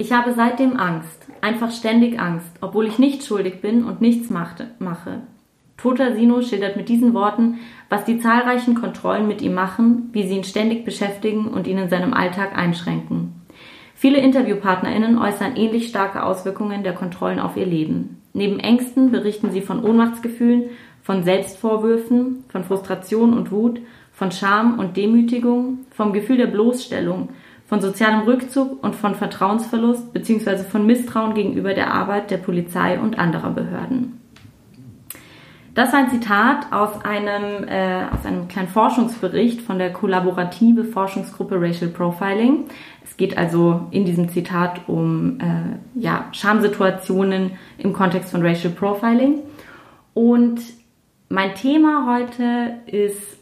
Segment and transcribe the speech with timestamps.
[0.00, 4.68] Ich habe seitdem Angst, einfach ständig Angst, obwohl ich nicht schuldig bin und nichts machte,
[4.78, 5.22] mache.
[5.76, 7.58] Toter Sino schildert mit diesen Worten,
[7.88, 11.88] was die zahlreichen Kontrollen mit ihm machen, wie sie ihn ständig beschäftigen und ihn in
[11.88, 13.42] seinem Alltag einschränken.
[13.96, 18.22] Viele InterviewpartnerInnen äußern ähnlich starke Auswirkungen der Kontrollen auf ihr Leben.
[18.32, 20.70] Neben Ängsten berichten sie von Ohnmachtsgefühlen,
[21.02, 23.80] von Selbstvorwürfen, von Frustration und Wut,
[24.12, 27.30] von Scham und Demütigung, vom Gefühl der Bloßstellung,
[27.68, 30.64] von sozialem Rückzug und von Vertrauensverlust bzw.
[30.64, 34.18] von Misstrauen gegenüber der Arbeit der Polizei und anderer Behörden.
[35.74, 41.60] Das war ein Zitat aus einem, äh, aus einem kleinen Forschungsbericht von der kollaborative Forschungsgruppe
[41.60, 42.64] Racial Profiling.
[43.04, 49.40] Es geht also in diesem Zitat um äh, ja, Schamsituationen im Kontext von Racial Profiling.
[50.14, 50.62] Und
[51.28, 53.38] mein Thema heute ist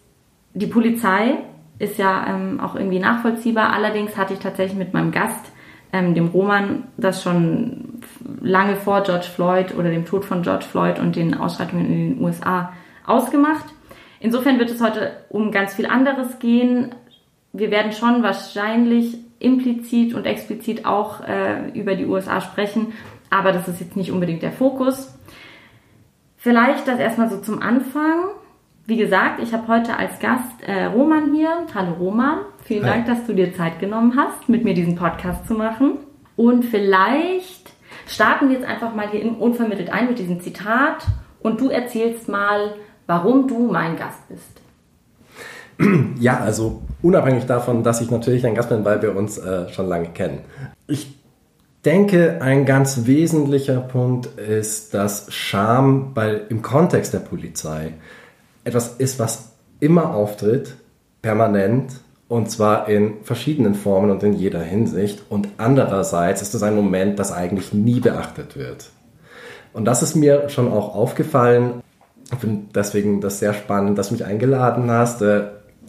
[0.53, 1.39] die Polizei,
[1.79, 3.73] ist ja ähm, auch irgendwie nachvollziehbar.
[3.73, 5.53] Allerdings hatte ich tatsächlich mit meinem Gast,
[5.93, 8.01] ähm, dem Roman, das schon
[8.41, 12.25] lange vor George Floyd oder dem Tod von George Floyd und den Ausschreitungen in den
[12.25, 12.73] USA
[13.07, 13.67] ausgemacht.
[14.21, 16.95] Insofern wird es heute um ganz viel anderes gehen.
[17.53, 22.93] Wir werden schon wahrscheinlich implizit und explizit auch äh, über die USA sprechen,
[23.31, 25.15] aber das ist jetzt nicht unbedingt der Fokus.
[26.37, 28.31] Vielleicht das erstmal so zum Anfang.
[28.89, 31.67] Wie gesagt, ich habe heute als Gast äh, Roman hier.
[31.75, 32.91] Hallo Roman, vielen Hi.
[32.91, 35.99] Dank, dass du dir Zeit genommen hast, mit mir diesen Podcast zu machen.
[36.37, 37.73] Und vielleicht
[38.07, 41.05] starten wir jetzt einfach mal hier unvermittelt ein mit diesem Zitat
[41.41, 42.75] und du erzählst mal,
[43.09, 44.61] warum du mein Gast bist.
[46.21, 49.89] Ja, also unabhängig davon, dass ich natürlich ein Gast bin, weil wir uns äh, schon
[49.89, 50.41] lange kennen.
[50.87, 51.19] Ich
[51.85, 57.93] denke, ein ganz wesentlicher Punkt ist, dass Scham bei, im Kontext der Polizei
[58.67, 60.75] etwas ist, was immer auftritt,
[61.23, 61.93] permanent,
[62.29, 65.23] und zwar in verschiedenen Formen und in jeder Hinsicht.
[65.29, 68.91] Und andererseits ist es ein Moment, das eigentlich nie beachtet wird.
[69.73, 71.83] Und das ist mir schon auch aufgefallen.
[72.33, 75.23] Ich finde deswegen das sehr spannend, dass du mich eingeladen hast.
[75.23, 75.45] Ich äh,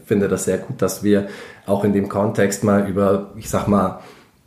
[0.06, 1.28] finde das sehr gut, dass wir
[1.66, 4.02] auch in dem Kontext mal über, ich sag mal,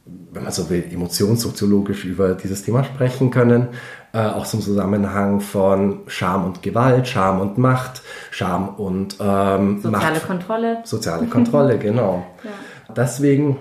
[0.05, 3.69] wenn man so will, emotionssoziologisch über dieses Thema sprechen können.
[4.13, 10.15] Äh, auch zum Zusammenhang von Scham und Gewalt, Scham und Macht, Scham und ähm, soziale
[10.15, 10.79] Macht, Kontrolle.
[10.85, 12.27] Soziale Kontrolle, genau.
[12.43, 12.51] Ja.
[12.95, 13.59] Deswegen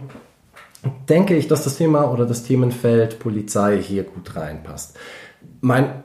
[1.08, 4.98] denke ich, dass das Thema oder das Themenfeld Polizei hier gut reinpasst.
[5.62, 6.04] Mein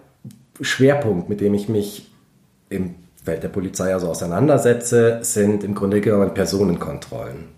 [0.61, 2.11] Schwerpunkt, mit dem ich mich
[2.69, 7.54] im Feld der Polizei also auseinandersetze, sind im Grunde genommen Personenkontrollen.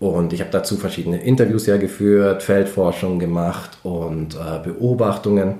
[0.00, 5.56] Und ich habe dazu verschiedene Interviews ja geführt, Feldforschung gemacht und äh, Beobachtungen.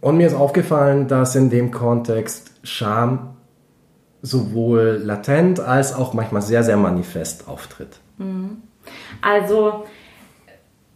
[0.00, 3.36] Und mir ist aufgefallen, dass in dem Kontext Scham
[4.22, 8.00] sowohl latent als auch manchmal sehr, sehr manifest auftritt.
[8.18, 8.62] Mhm.
[9.20, 9.84] Also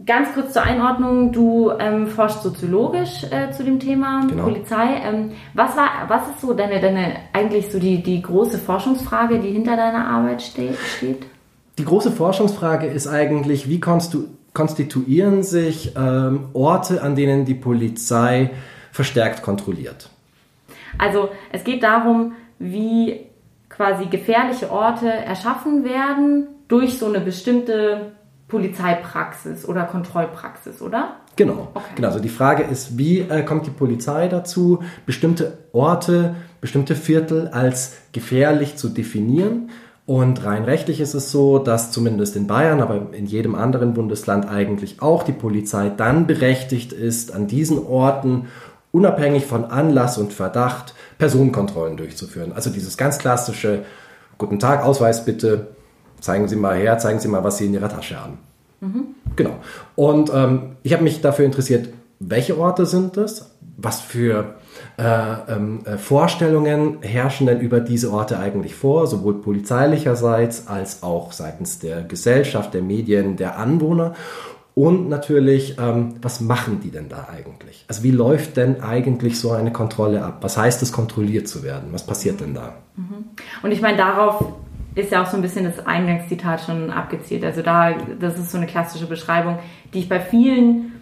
[0.05, 4.45] ganz kurz zur Einordnung, du ähm, forschst soziologisch äh, zu dem Thema genau.
[4.45, 5.01] Polizei.
[5.05, 9.51] Ähm, was, war, was ist so deine, deine eigentlich so die, die große Forschungsfrage, die
[9.51, 10.77] hinter deiner Arbeit steht?
[10.97, 11.27] steht?
[11.79, 18.51] Die große Forschungsfrage ist eigentlich, wie konstituieren sich ähm, Orte, an denen die Polizei
[18.93, 20.09] verstärkt kontrolliert?
[20.99, 23.27] Also es geht darum, wie
[23.69, 28.13] quasi gefährliche Orte erschaffen werden durch so eine bestimmte
[28.47, 31.17] Polizeipraxis oder Kontrollpraxis, oder?
[31.35, 31.69] Genau.
[31.75, 31.85] Okay.
[31.97, 32.09] genau.
[32.09, 37.97] Also die Frage ist, wie äh, kommt die Polizei dazu, bestimmte Orte, bestimmte Viertel als
[38.13, 39.71] gefährlich zu definieren
[40.07, 44.47] und rein rechtlich ist es so, dass zumindest in Bayern, aber in jedem anderen Bundesland
[44.49, 48.49] eigentlich auch die Polizei dann berechtigt ist, an diesen Orten
[48.93, 52.53] unabhängig von Anlass und Verdacht Personenkontrollen durchzuführen.
[52.53, 53.85] Also dieses ganz klassische,
[54.37, 55.69] guten Tag, Ausweis bitte,
[56.21, 58.39] zeigen Sie mal her, zeigen Sie mal, was Sie in Ihrer Tasche haben.
[58.81, 59.07] Mhm.
[59.37, 59.57] Genau.
[59.97, 61.89] Und ähm, ich habe mich dafür interessiert,
[62.21, 63.54] welche Orte sind das?
[63.77, 64.55] Was für
[64.97, 65.03] äh,
[65.49, 71.79] ähm, äh, Vorstellungen herrschen denn über diese Orte eigentlich vor, sowohl polizeilicherseits als auch seitens
[71.79, 74.15] der Gesellschaft, der Medien, der Anwohner?
[74.75, 77.85] Und natürlich, ähm, was machen die denn da eigentlich?
[77.87, 80.39] Also wie läuft denn eigentlich so eine Kontrolle ab?
[80.41, 81.91] Was heißt es, kontrolliert zu werden?
[81.93, 82.75] Was passiert denn da?
[82.97, 83.25] Mhm.
[83.63, 84.45] Und ich meine, darauf
[84.97, 87.45] ist ja auch so ein bisschen das Eingangszitat schon abgezielt.
[87.45, 89.59] Also da, das ist so eine klassische Beschreibung,
[89.93, 90.93] die ich bei vielen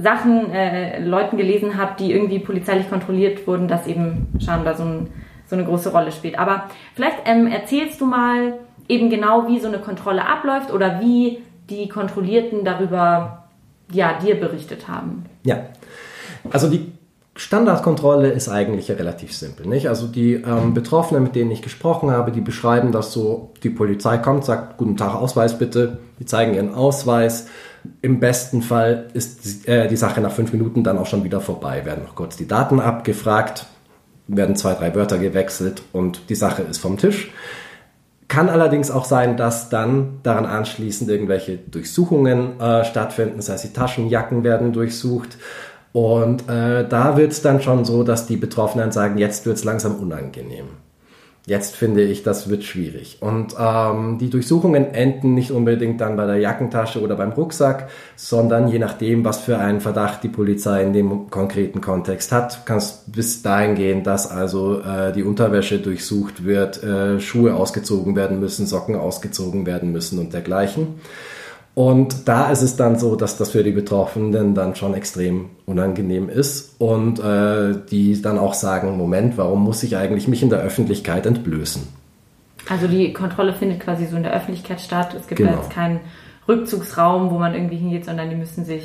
[0.00, 5.08] Sachen äh, Leuten gelesen habe, die irgendwie polizeilich kontrolliert wurden, dass eben da so, ein,
[5.46, 6.38] so eine große Rolle spielt.
[6.38, 6.64] Aber
[6.94, 8.54] vielleicht ähm, erzählst du mal
[8.88, 13.44] eben genau, wie so eine Kontrolle abläuft oder wie die Kontrollierten darüber
[13.92, 15.26] ja, dir berichtet haben.
[15.44, 15.64] Ja,
[16.50, 16.92] also die
[17.36, 19.66] Standardkontrolle ist eigentlich relativ simpel.
[19.66, 19.88] Nicht?
[19.88, 24.18] Also die ähm, Betroffenen, mit denen ich gesprochen habe, die beschreiben das so, die Polizei
[24.18, 27.46] kommt, sagt, guten Tag, Ausweis bitte, die zeigen ihren Ausweis.
[28.02, 31.84] Im besten Fall ist äh, die Sache nach fünf Minuten dann auch schon wieder vorbei,
[31.84, 33.66] werden noch kurz die Daten abgefragt,
[34.26, 37.30] werden zwei, drei Wörter gewechselt und die Sache ist vom Tisch.
[38.28, 43.72] Kann allerdings auch sein, dass dann daran anschließend irgendwelche Durchsuchungen äh, stattfinden, das heißt die
[43.72, 45.38] Taschenjacken werden durchsucht
[45.92, 49.64] und äh, da wird es dann schon so, dass die Betroffenen sagen, jetzt wird es
[49.64, 50.66] langsam unangenehm.
[51.48, 53.16] Jetzt finde ich, das wird schwierig.
[53.20, 58.68] Und ähm, die Durchsuchungen enden nicht unbedingt dann bei der Jackentasche oder beim Rucksack, sondern
[58.68, 63.02] je nachdem, was für einen Verdacht die Polizei in dem konkreten Kontext hat, kann es
[63.06, 68.66] bis dahin gehen, dass also äh, die Unterwäsche durchsucht wird, äh, Schuhe ausgezogen werden müssen,
[68.66, 71.00] Socken ausgezogen werden müssen und dergleichen.
[71.78, 76.28] Und da ist es dann so, dass das für die Betroffenen dann schon extrem unangenehm
[76.28, 80.58] ist und äh, die dann auch sagen, Moment, warum muss ich eigentlich mich in der
[80.58, 81.86] Öffentlichkeit entblößen?
[82.68, 85.14] Also die Kontrolle findet quasi so in der Öffentlichkeit statt.
[85.14, 85.52] Es gibt genau.
[85.52, 86.00] jetzt keinen
[86.48, 88.82] Rückzugsraum, wo man irgendwie hingeht, sondern die müssen sich...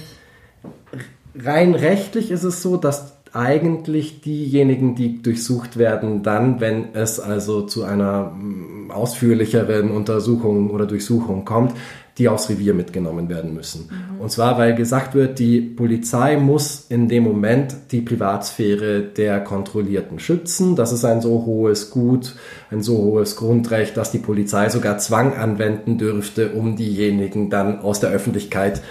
[1.34, 7.64] Rein rechtlich ist es so, dass eigentlich diejenigen, die durchsucht werden, dann, wenn es also
[7.64, 11.74] zu einer mm, ausführlicheren Untersuchung oder Durchsuchung kommt,
[12.20, 13.90] die aufs Revier mitgenommen werden müssen.
[13.90, 14.22] Mhm.
[14.22, 20.20] Und zwar, weil gesagt wird, die Polizei muss in dem Moment die Privatsphäre der Kontrollierten
[20.20, 20.76] schützen.
[20.76, 22.36] Das ist ein so hohes Gut,
[22.70, 28.00] ein so hohes Grundrecht, dass die Polizei sogar Zwang anwenden dürfte, um diejenigen dann aus
[28.00, 28.82] der Öffentlichkeit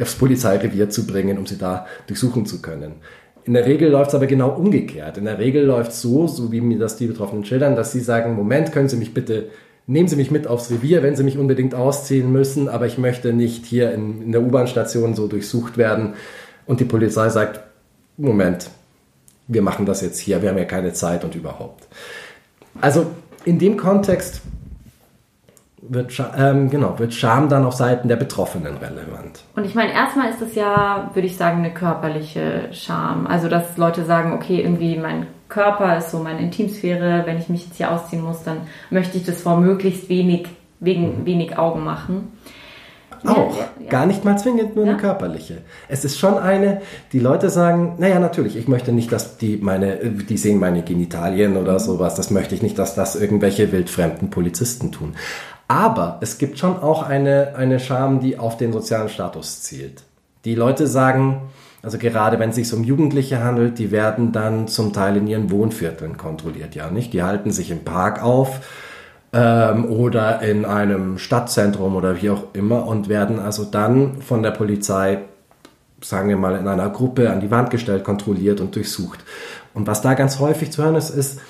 [0.00, 2.94] aufs Polizeirevier zu bringen, um sie da durchsuchen zu können.
[3.44, 5.18] In der Regel läuft es aber genau umgekehrt.
[5.18, 8.00] In der Regel läuft es so, so wie mir das die Betroffenen schildern, dass sie
[8.00, 9.50] sagen, Moment, können Sie mich bitte,
[9.86, 13.34] nehmen Sie mich mit aufs Revier, wenn Sie mich unbedingt ausziehen müssen, aber ich möchte
[13.34, 16.14] nicht hier in, in der U-Bahn-Station so durchsucht werden.
[16.66, 17.60] Und die Polizei sagt,
[18.16, 18.70] Moment,
[19.46, 21.86] wir machen das jetzt hier, wir haben ja keine Zeit und überhaupt.
[22.80, 23.06] Also
[23.44, 24.40] in dem Kontext
[25.88, 29.44] wird, ähm, genau, wird Scham dann auf Seiten der Betroffenen relevant.
[29.54, 33.26] Und ich meine, erstmal ist es ja, würde ich sagen, eine körperliche Scham.
[33.26, 37.66] Also, dass Leute sagen, okay, irgendwie mein Körper ist so meine Intimsphäre, wenn ich mich
[37.66, 38.58] jetzt hier ausziehen muss, dann
[38.90, 40.48] möchte ich das vor möglichst wenig,
[40.80, 41.26] wegen mhm.
[41.26, 42.32] wenig Augen machen.
[43.26, 43.56] Auch.
[43.56, 43.88] Ja, ja.
[43.88, 44.92] Gar nicht mal zwingend nur ja?
[44.92, 45.62] eine körperliche.
[45.88, 46.82] Es ist schon eine,
[47.12, 51.56] die Leute sagen, naja, natürlich, ich möchte nicht, dass die meine, die sehen meine Genitalien
[51.56, 52.16] oder sowas.
[52.16, 55.14] Das möchte ich nicht, dass das irgendwelche wildfremden Polizisten tun.
[55.68, 60.02] Aber es gibt schon auch eine, eine Scham, die auf den sozialen Status zielt.
[60.44, 61.40] Die Leute sagen,
[61.82, 65.50] also gerade wenn es sich um Jugendliche handelt, die werden dann zum Teil in ihren
[65.50, 67.12] Wohnvierteln kontrolliert, ja nicht?
[67.12, 68.60] Die halten sich im Park auf
[69.32, 74.52] ähm, oder in einem Stadtzentrum oder wie auch immer und werden also dann von der
[74.52, 75.18] Polizei,
[76.00, 79.20] sagen wir mal, in einer Gruppe an die Wand gestellt, kontrolliert und durchsucht.
[79.74, 81.40] Und was da ganz häufig zu hören ist, ist,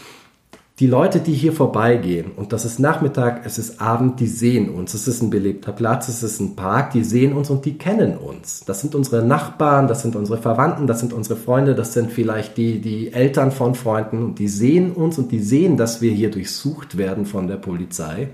[0.80, 4.92] die Leute, die hier vorbeigehen, und das ist Nachmittag, es ist Abend, die sehen uns.
[4.92, 8.18] Es ist ein belebter Platz, es ist ein Park, die sehen uns und die kennen
[8.18, 8.64] uns.
[8.66, 12.56] Das sind unsere Nachbarn, das sind unsere Verwandten, das sind unsere Freunde, das sind vielleicht
[12.56, 16.32] die, die Eltern von Freunden und die sehen uns und die sehen, dass wir hier
[16.32, 18.30] durchsucht werden von der Polizei.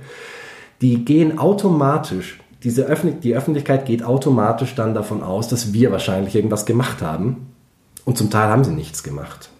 [0.81, 6.35] Die gehen automatisch, diese Öffentlich die Öffentlichkeit geht automatisch dann davon aus, dass wir wahrscheinlich
[6.35, 7.49] irgendwas gemacht haben.
[8.07, 9.51] Und zum Teil haben sie nichts gemacht.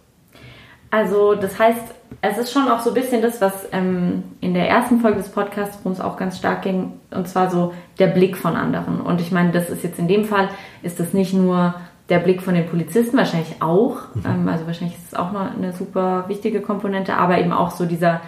[0.91, 4.69] Also das heißt, es ist schon auch so ein bisschen das, was ähm, in der
[4.69, 8.37] ersten Folge des Podcasts, worum es auch ganz stark ging, und zwar so der Blick
[8.37, 9.01] von anderen.
[9.01, 10.49] Und ich meine, das ist jetzt in dem Fall,
[10.83, 11.75] ist das nicht nur
[12.09, 14.23] der Blick von den Polizisten, wahrscheinlich auch, mhm.
[14.27, 17.87] ähm, also wahrscheinlich ist es auch noch eine super wichtige Komponente, aber eben auch so
[17.87, 18.21] dieser,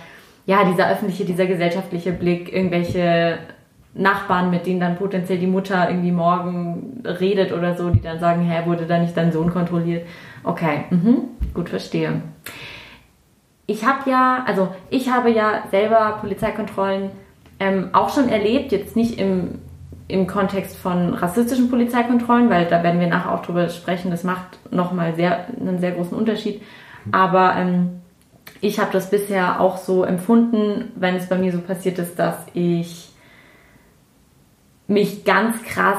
[0.46, 3.38] ja, dieser öffentliche, dieser gesellschaftliche Blick, irgendwelche
[3.94, 8.42] Nachbarn, mit denen dann potenziell die Mutter irgendwie morgen redet oder so, die dann sagen,
[8.42, 10.06] hä, wurde da nicht dein Sohn kontrolliert?
[10.44, 12.22] Okay, mhm, gut, verstehe
[13.66, 17.10] ich habe ja, also ich habe ja selber Polizeikontrollen
[17.60, 19.60] ähm, auch schon erlebt, jetzt nicht im,
[20.08, 24.58] im Kontext von rassistischen Polizeikontrollen, weil da werden wir nachher auch drüber sprechen, das macht
[24.72, 26.62] nochmal sehr, einen sehr großen Unterschied.
[27.12, 28.00] Aber ähm,
[28.60, 32.36] ich habe das bisher auch so empfunden, wenn es bei mir so passiert ist, dass
[32.54, 33.10] ich
[34.86, 35.98] mich ganz krass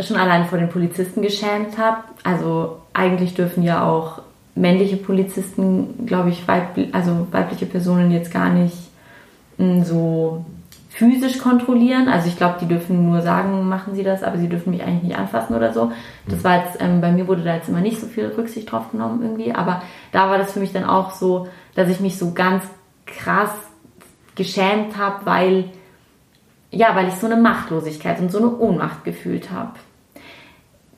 [0.00, 2.04] schon allein vor den Polizisten geschämt habe.
[2.22, 4.20] Also eigentlich dürfen ja auch
[4.54, 8.76] männliche Polizisten, glaube ich, weib, also weibliche Personen jetzt gar nicht
[9.56, 10.44] hm, so
[10.90, 12.08] physisch kontrollieren.
[12.08, 15.04] Also ich glaube, die dürfen nur sagen, machen sie das, aber sie dürfen mich eigentlich
[15.04, 15.92] nicht anfassen oder so.
[16.26, 18.90] Das war jetzt, ähm, bei mir wurde da jetzt immer nicht so viel Rücksicht drauf
[18.90, 22.32] genommen irgendwie, aber da war das für mich dann auch so, dass ich mich so
[22.32, 22.64] ganz
[23.06, 23.50] krass
[24.34, 25.64] geschämt habe, weil,
[26.72, 29.74] ja, weil ich so eine Machtlosigkeit und so eine Ohnmacht gefühlt habe.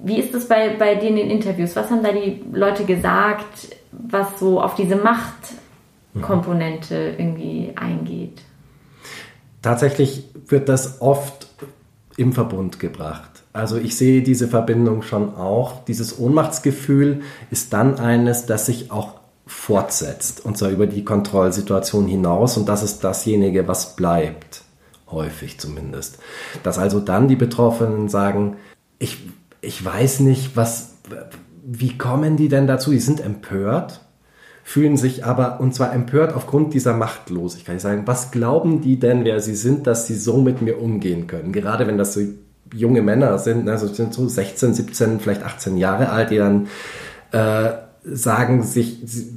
[0.02, 1.76] Wie ist es bei, bei dir in den Interviews?
[1.76, 8.42] Was haben da die Leute gesagt, was so auf diese Machtkomponente irgendwie eingeht?
[9.62, 11.48] Tatsächlich wird das oft
[12.16, 13.42] im Verbund gebracht.
[13.52, 15.84] Also ich sehe diese Verbindung schon auch.
[15.84, 19.14] Dieses Ohnmachtsgefühl ist dann eines, das sich auch
[19.46, 24.62] fortsetzt, und zwar über die Kontrollsituation hinaus, und das ist dasjenige, was bleibt,
[25.10, 26.18] häufig zumindest.
[26.62, 28.56] Dass also dann die Betroffenen sagen,
[29.00, 29.18] ich,
[29.60, 30.94] ich weiß nicht, was,
[31.64, 32.90] wie kommen die denn dazu?
[32.90, 34.00] Die sind empört,
[34.62, 37.76] fühlen sich aber, und zwar empört aufgrund dieser Machtlosigkeit.
[37.76, 41.26] Ich sage, was glauben die denn, wer sie sind, dass sie so mit mir umgehen
[41.26, 41.52] können?
[41.52, 42.20] Gerade wenn das so
[42.72, 46.68] junge Männer sind, also sind so 16, 17, vielleicht 18 Jahre alt, die dann
[47.32, 47.70] äh,
[48.04, 49.32] sagen sich, sie,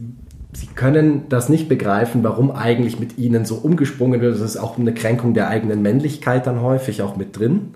[0.54, 4.36] sie, können das nicht begreifen, warum eigentlich mit ihnen so umgesprungen wird.
[4.36, 7.76] Das ist auch eine Kränkung der eigenen Männlichkeit dann häufig auch mit drin.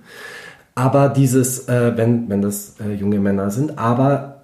[0.77, 4.43] Aber dieses, äh, wenn, wenn das äh, junge Männer sind, aber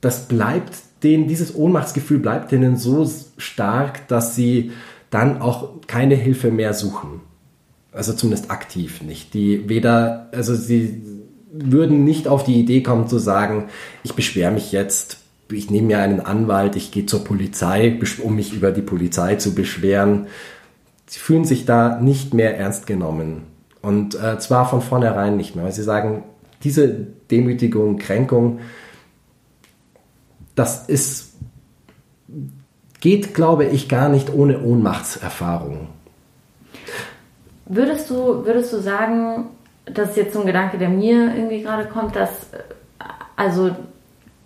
[0.00, 4.72] das bleibt denen, dieses Ohnmachtsgefühl bleibt denen so stark, dass sie
[5.10, 7.20] dann auch keine Hilfe mehr suchen.
[7.92, 9.34] Also zumindest aktiv nicht.
[9.34, 11.02] Die weder, also sie
[11.52, 13.66] würden nicht auf die Idee kommen zu sagen,
[14.02, 15.18] ich beschwere mich jetzt,
[15.52, 19.54] ich nehme mir einen Anwalt, ich gehe zur Polizei, um mich über die Polizei zu
[19.54, 20.26] beschweren.
[21.04, 23.49] Sie fühlen sich da nicht mehr ernst genommen.
[23.82, 26.24] Und äh, zwar von vornherein nicht mehr, weil sie sagen,
[26.62, 26.88] diese
[27.30, 28.60] Demütigung, Kränkung,
[30.54, 31.34] das ist,
[33.00, 35.88] geht, glaube ich, gar nicht ohne Ohnmachtserfahrung.
[37.64, 39.46] Würdest du, würdest du sagen,
[39.86, 42.30] das ist jetzt so ein Gedanke, der mir irgendwie gerade kommt, dass
[43.36, 43.74] also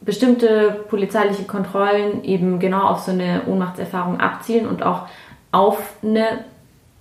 [0.02, 5.08] bestimmte polizeiliche Kontrollen eben genau auf so eine Ohnmachtserfahrung abzielen und auch
[5.50, 6.44] auf eine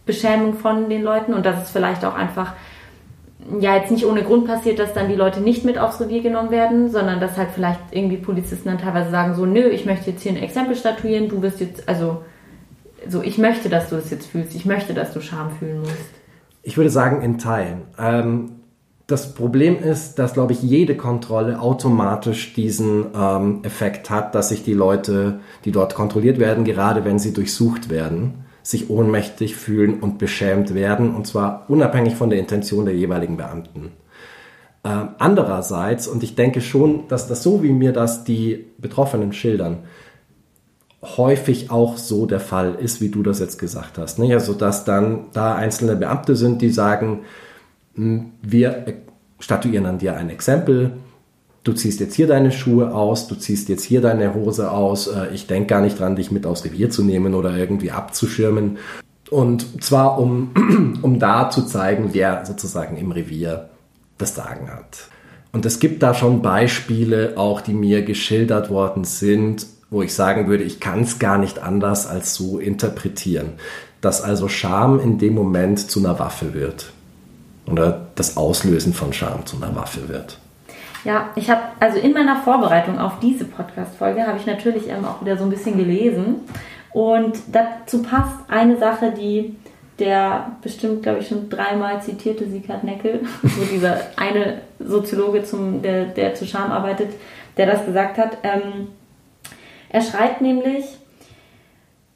[0.06, 2.54] Beschämung von den Leuten und dass es vielleicht auch einfach
[3.60, 6.52] ja jetzt nicht ohne Grund passiert, dass dann die Leute nicht mit aufs Revier genommen
[6.52, 10.24] werden, sondern dass halt vielleicht irgendwie Polizisten dann teilweise sagen so, nö, ich möchte jetzt
[10.24, 12.24] hier ein Exempel statuieren, du wirst jetzt, also
[13.08, 15.94] so, ich möchte, dass du das jetzt fühlst, ich möchte, dass du Scham fühlen musst.
[16.62, 17.82] Ich würde sagen, in Teilen.
[18.00, 18.52] Ähm,
[19.08, 24.64] das Problem ist, dass, glaube ich, jede Kontrolle automatisch diesen ähm, Effekt hat, dass sich
[24.64, 30.18] die Leute, die dort kontrolliert werden, gerade wenn sie durchsucht werden, sich ohnmächtig fühlen und
[30.18, 33.92] beschämt werden, und zwar unabhängig von der Intention der jeweiligen Beamten.
[34.86, 39.80] Ähm, andererseits, und ich denke schon, dass das so, wie mir das die Betroffenen schildern,
[41.02, 44.20] häufig auch so der Fall ist, wie du das jetzt gesagt hast.
[44.20, 44.34] Nicht?
[44.34, 47.22] Also, dass dann da einzelne Beamte sind, die sagen,
[47.96, 48.86] wir
[49.40, 50.94] statuieren an dir ein Exempel,
[51.64, 55.28] du ziehst jetzt hier deine Schuhe aus, du ziehst jetzt hier deine Hose aus, äh,
[55.34, 58.78] ich denke gar nicht dran, dich mit aufs Revier zu nehmen oder irgendwie abzuschirmen.
[59.30, 63.70] Und zwar, um, um da zu zeigen, wer sozusagen im Revier
[64.18, 65.08] das Sagen hat.
[65.52, 70.48] Und es gibt da schon Beispiele, auch die mir geschildert worden sind, wo ich sagen
[70.48, 73.54] würde, ich kann es gar nicht anders als so interpretieren,
[74.02, 76.92] dass also Scham in dem Moment zu einer Waffe wird
[77.68, 80.40] oder das Auslösen von Scham zu einer Waffe wird.
[81.04, 85.22] Ja, ich habe also in meiner Vorbereitung auf diese Podcast-Folge habe ich natürlich ähm, auch
[85.22, 86.42] wieder so ein bisschen gelesen
[86.92, 89.56] und dazu passt eine Sache, die
[90.00, 96.06] der bestimmt, glaube ich, schon dreimal zitierte Sieghard Neckel, so dieser eine Soziologe, zum, der,
[96.06, 97.10] der zu Scham arbeitet,
[97.58, 98.38] der das gesagt hat.
[98.44, 98.88] Ähm,
[99.90, 100.86] er schreibt nämlich,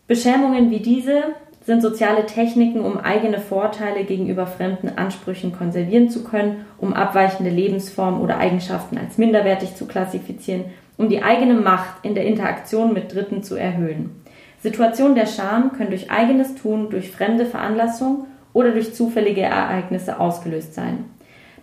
[0.08, 1.24] Beschämungen wie diese
[1.68, 8.22] sind soziale Techniken, um eigene Vorteile gegenüber fremden Ansprüchen konservieren zu können, um abweichende Lebensformen
[8.22, 10.64] oder Eigenschaften als minderwertig zu klassifizieren,
[10.98, 14.24] um die eigene Macht in der Interaktion mit Dritten zu erhöhen.
[14.64, 20.74] Situationen der Scham können durch eigenes Tun, durch fremde Veranlassung oder durch zufällige Ereignisse ausgelöst
[20.74, 21.04] sein.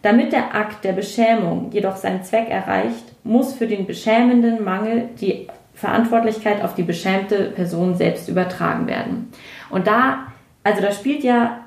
[0.03, 5.49] Damit der Akt der Beschämung jedoch seinen Zweck erreicht, muss für den beschämenden Mangel die
[5.73, 9.33] Verantwortlichkeit auf die beschämte Person selbst übertragen werden.
[9.75, 10.29] Und da,
[10.63, 11.65] also da spielt ja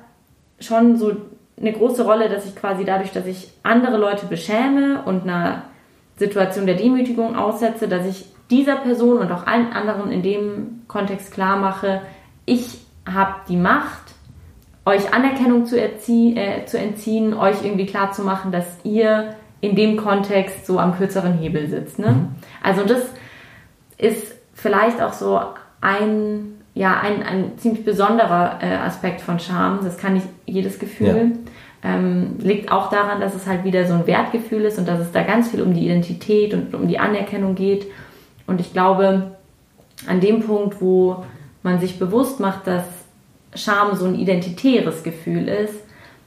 [0.60, 1.12] schon so
[1.60, 5.64] eine große Rolle, dass ich quasi dadurch, dass ich andere Leute beschäme und einer
[6.16, 11.32] Situation der Demütigung aussetze, dass ich dieser Person und auch allen anderen in dem Kontext
[11.32, 12.00] klar mache,
[12.46, 14.14] ich habe die Macht,
[14.86, 19.98] euch Anerkennung zu, äh, zu entziehen, euch irgendwie klar zu machen, dass ihr in dem
[19.98, 21.98] Kontext so am kürzeren Hebel sitzt.
[21.98, 22.12] Ne?
[22.12, 22.28] Mhm.
[22.62, 23.02] Also das
[23.98, 25.38] ist vielleicht auch so
[25.82, 29.80] ein, ja, ein, ein ziemlich besonderer äh, Aspekt von Scham.
[29.82, 31.32] Das kann nicht jedes Gefühl.
[31.82, 31.96] Ja.
[31.96, 35.10] Ähm, liegt auch daran, dass es halt wieder so ein Wertgefühl ist und dass es
[35.10, 37.88] da ganz viel um die Identität und um die Anerkennung geht.
[38.46, 39.32] Und ich glaube,
[40.06, 41.24] an dem Punkt, wo
[41.64, 42.84] man sich bewusst macht, dass
[43.56, 45.74] Scham so ein identitäres Gefühl ist,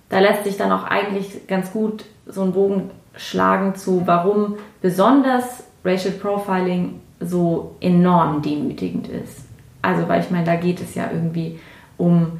[0.09, 5.63] da lässt sich dann auch eigentlich ganz gut so ein Bogen schlagen zu, warum besonders
[5.85, 9.50] Racial Profiling so enorm demütigend ist.
[9.81, 11.59] Also, weil ich meine, da geht es ja irgendwie
[11.97, 12.39] um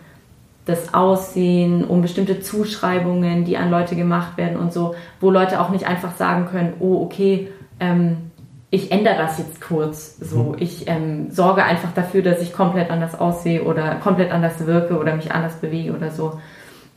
[0.65, 5.69] das Aussehen, um bestimmte Zuschreibungen, die an Leute gemacht werden und so, wo Leute auch
[5.69, 8.31] nicht einfach sagen können, oh, okay, ähm,
[8.69, 10.17] ich ändere das jetzt kurz.
[10.17, 10.55] So, mhm.
[10.59, 15.15] ich ähm, sorge einfach dafür, dass ich komplett anders aussehe oder komplett anders wirke oder
[15.15, 16.39] mich anders bewege oder so.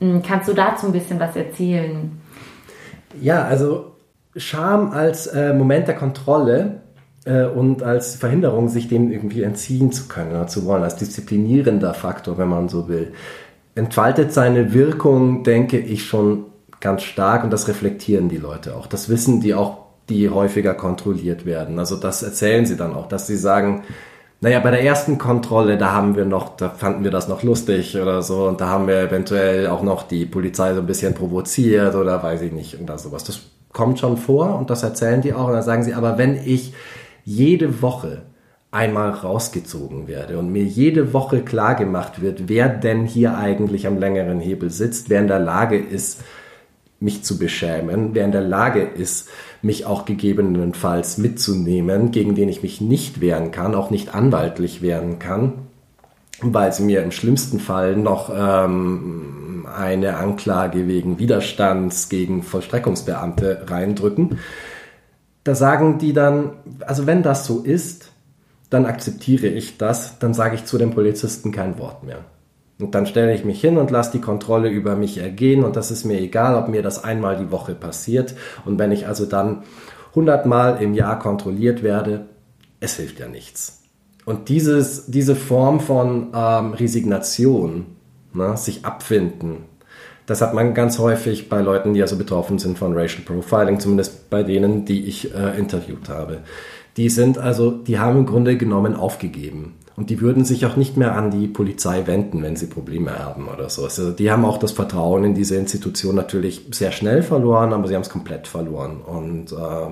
[0.01, 2.13] Hm, kannst du dazu ein bisschen was erzählen?
[3.21, 3.93] Ja, also
[4.37, 6.81] Scham als äh, Moment der Kontrolle
[7.25, 11.95] äh, und als Verhinderung, sich dem irgendwie entziehen zu können oder zu wollen, als disziplinierender
[11.95, 13.13] Faktor, wenn man so will,
[13.75, 16.45] entfaltet seine Wirkung, denke ich, schon
[16.81, 18.87] ganz stark und das reflektieren die Leute auch.
[18.87, 19.79] Das wissen die auch,
[20.09, 21.79] die häufiger kontrolliert werden.
[21.79, 23.85] Also das erzählen sie dann auch, dass sie sagen,
[24.43, 27.97] naja, bei der ersten Kontrolle, da haben wir noch, da fanden wir das noch lustig
[27.97, 31.95] oder so und da haben wir eventuell auch noch die Polizei so ein bisschen provoziert
[31.95, 33.25] oder weiß ich nicht oder sowas.
[33.25, 33.41] Das
[33.73, 36.75] kommt schon vor und das erzählen die auch und dann sagen sie, aber wenn ich
[37.25, 38.23] jede Woche
[38.71, 43.99] einmal rausgezogen werde und mir jede Woche klar gemacht wird, wer denn hier eigentlich am
[43.99, 46.23] längeren Hebel sitzt, wer in der Lage ist,
[46.99, 49.29] mich zu beschämen, wer in der Lage ist,
[49.63, 55.19] mich auch gegebenenfalls mitzunehmen, gegen den ich mich nicht wehren kann, auch nicht anwaltlich wehren
[55.19, 55.53] kann,
[56.41, 64.39] weil sie mir im schlimmsten Fall noch ähm, eine Anklage wegen Widerstands gegen Vollstreckungsbeamte reindrücken.
[65.45, 68.11] Da sagen die dann, also wenn das so ist,
[68.71, 72.25] dann akzeptiere ich das, dann sage ich zu den Polizisten kein Wort mehr.
[72.81, 75.91] Und dann stelle ich mich hin und lasse die Kontrolle über mich ergehen und das
[75.91, 78.35] ist mir egal, ob mir das einmal die Woche passiert.
[78.65, 79.63] Und wenn ich also dann
[80.15, 82.27] hundertmal im Jahr kontrolliert werde,
[82.81, 83.83] es hilft ja nichts.
[84.25, 87.87] Und dieses, diese Form von ähm, Resignation,
[88.33, 89.67] ne, sich abfinden,
[90.27, 94.31] das hat man ganz häufig bei Leuten, die also betroffen sind von Racial Profiling, zumindest
[94.31, 96.39] bei denen, die ich äh, interviewt habe.
[96.97, 99.75] Die sind also, die haben im Grunde genommen aufgegeben.
[99.97, 103.47] Und die würden sich auch nicht mehr an die Polizei wenden, wenn sie Probleme haben
[103.49, 103.85] oder so.
[103.85, 107.95] Also die haben auch das Vertrauen in diese Institution natürlich sehr schnell verloren, aber sie
[107.95, 109.01] haben es komplett verloren.
[109.03, 109.91] Und äh,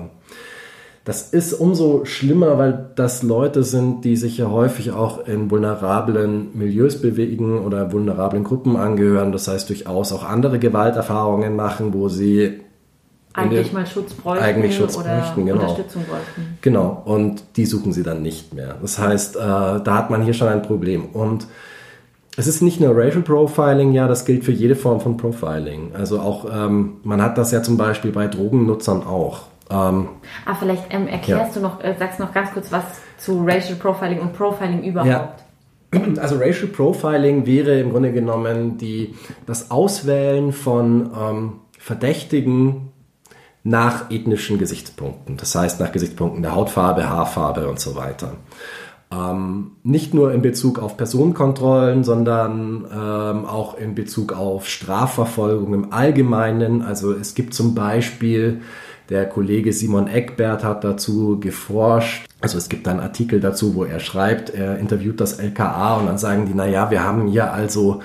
[1.05, 6.57] das ist umso schlimmer, weil das Leute sind, die sich ja häufig auch in vulnerablen
[6.57, 9.33] Milieus bewegen oder vulnerablen Gruppen angehören.
[9.33, 12.61] Das heißt durchaus auch andere Gewalterfahrungen machen, wo sie
[13.33, 15.61] eigentlich mal Schutz bräuchten eigentlich Schutz oder bräuchten, genau.
[15.61, 16.57] Unterstützung bräuchten.
[16.61, 18.75] Genau, und die suchen sie dann nicht mehr.
[18.81, 21.07] Das heißt, äh, da hat man hier schon ein Problem.
[21.07, 21.47] Und
[22.37, 25.91] es ist nicht nur Racial Profiling, ja, das gilt für jede Form von Profiling.
[25.95, 29.47] Also auch, ähm, man hat das ja zum Beispiel bei Drogennutzern auch.
[29.69, 30.09] Ähm,
[30.45, 31.61] ah, vielleicht ähm, erklärst ja.
[31.61, 32.83] du noch, äh, sagst noch ganz kurz was
[33.17, 35.09] zu Racial Profiling und Profiling überhaupt.
[35.09, 35.35] Ja.
[36.19, 39.13] Also Racial Profiling wäre im Grunde genommen die,
[39.45, 42.89] das Auswählen von ähm, Verdächtigen
[43.63, 45.37] nach ethnischen Gesichtspunkten.
[45.37, 48.33] Das heißt nach Gesichtspunkten der Hautfarbe, Haarfarbe und so weiter.
[49.11, 55.93] Ähm, nicht nur in Bezug auf Personenkontrollen, sondern ähm, auch in Bezug auf Strafverfolgung im
[55.93, 56.81] Allgemeinen.
[56.81, 58.61] Also es gibt zum Beispiel
[59.09, 62.25] der Kollege Simon Eckbert hat dazu geforscht.
[62.41, 66.17] Also es gibt einen Artikel dazu, wo er schreibt, er interviewt das LKA und dann
[66.17, 68.01] sagen die, na ja, wir haben hier also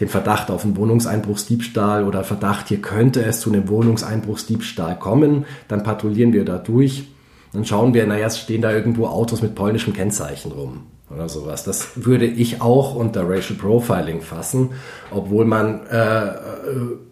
[0.00, 5.44] den Verdacht auf einen Wohnungseinbruchsdiebstahl oder Verdacht, hier könnte es zu einem Wohnungseinbruchsdiebstahl kommen.
[5.68, 7.08] Dann patrouillieren wir da durch.
[7.52, 11.64] Dann schauen wir, naja, es stehen da irgendwo Autos mit polnischen Kennzeichen rum oder sowas.
[11.64, 14.70] Das würde ich auch unter Racial Profiling fassen,
[15.10, 16.34] obwohl man äh, äh,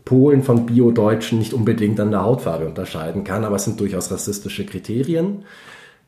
[0.04, 4.66] Polen von Bio-Deutschen nicht unbedingt an der Hautfarbe unterscheiden kann, aber es sind durchaus rassistische
[4.66, 5.44] Kriterien.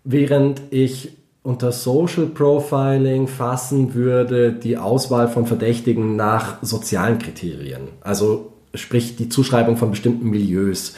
[0.04, 7.88] Während ich unter Social Profiling fassen würde die Auswahl von Verdächtigen nach sozialen Kriterien.
[8.00, 10.94] Also sprich die Zuschreibung von bestimmten Milieus.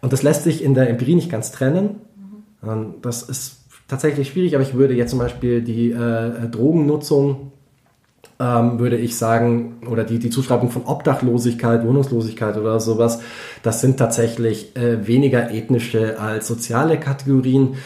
[0.00, 1.96] Und das lässt sich in der Empirie nicht ganz trennen.
[3.02, 3.57] Das ist
[3.88, 7.52] tatsächlich schwierig, aber ich würde jetzt zum Beispiel die äh, Drogennutzung,
[8.38, 13.20] ähm, würde ich sagen, oder die, die Zuschreibung von Obdachlosigkeit, Wohnungslosigkeit oder sowas,
[13.62, 17.76] das sind tatsächlich äh, weniger ethnische als soziale Kategorien.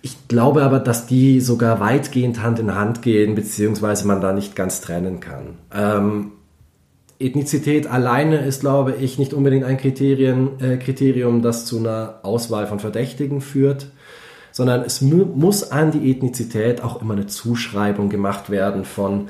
[0.00, 4.56] Ich glaube aber, dass die sogar weitgehend Hand in Hand gehen, beziehungsweise man da nicht
[4.56, 5.58] ganz trennen kann.
[5.72, 6.32] Ähm,
[7.20, 12.68] Ethnizität alleine ist, glaube ich, nicht unbedingt ein Kriterien, äh, Kriterium, das zu einer Auswahl
[12.68, 13.88] von Verdächtigen führt
[14.58, 19.28] sondern es muss an die Ethnizität auch immer eine Zuschreibung gemacht werden von,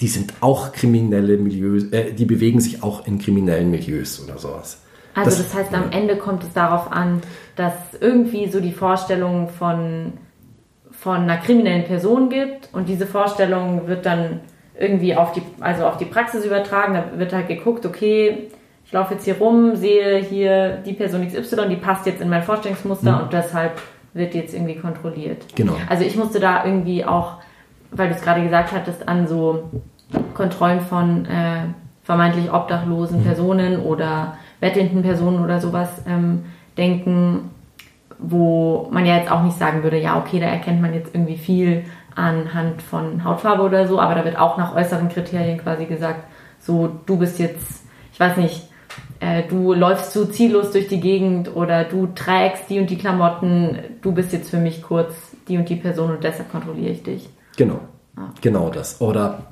[0.00, 4.80] die sind auch kriminelle Milieus, äh, die bewegen sich auch in kriminellen Milieus oder sowas.
[5.14, 7.20] Also das, das heißt, am Ende kommt es darauf an,
[7.54, 10.14] dass irgendwie so die Vorstellung von,
[10.90, 14.40] von einer kriminellen Person gibt und diese Vorstellung wird dann
[14.80, 16.94] irgendwie auf die, also auf die Praxis übertragen.
[16.94, 18.48] Da wird halt geguckt, okay,
[18.86, 22.42] ich laufe jetzt hier rum, sehe hier die Person XY, die passt jetzt in mein
[22.42, 23.22] Vorstellungsmuster Mhm.
[23.24, 23.72] und deshalb
[24.14, 25.44] wird jetzt irgendwie kontrolliert.
[25.54, 25.74] Genau.
[25.88, 27.34] Also ich musste da irgendwie auch,
[27.90, 29.70] weil du es gerade gesagt hattest, an so
[30.34, 31.64] Kontrollen von äh,
[32.02, 33.24] vermeintlich obdachlosen Mhm.
[33.24, 36.44] Personen oder bettelnden Personen oder sowas ähm,
[36.76, 37.50] denken,
[38.18, 41.36] wo man ja jetzt auch nicht sagen würde, ja, okay, da erkennt man jetzt irgendwie
[41.36, 46.24] viel anhand von Hautfarbe oder so, aber da wird auch nach äußeren Kriterien quasi gesagt,
[46.60, 48.68] so, du bist jetzt, ich weiß nicht,
[49.22, 53.78] äh, du läufst so ziellos durch die Gegend oder du trägst die und die Klamotten,
[54.02, 55.14] du bist jetzt für mich kurz
[55.46, 57.28] die und die Person und deshalb kontrolliere ich dich.
[57.56, 57.78] Genau.
[58.40, 59.00] Genau das.
[59.00, 59.44] Oder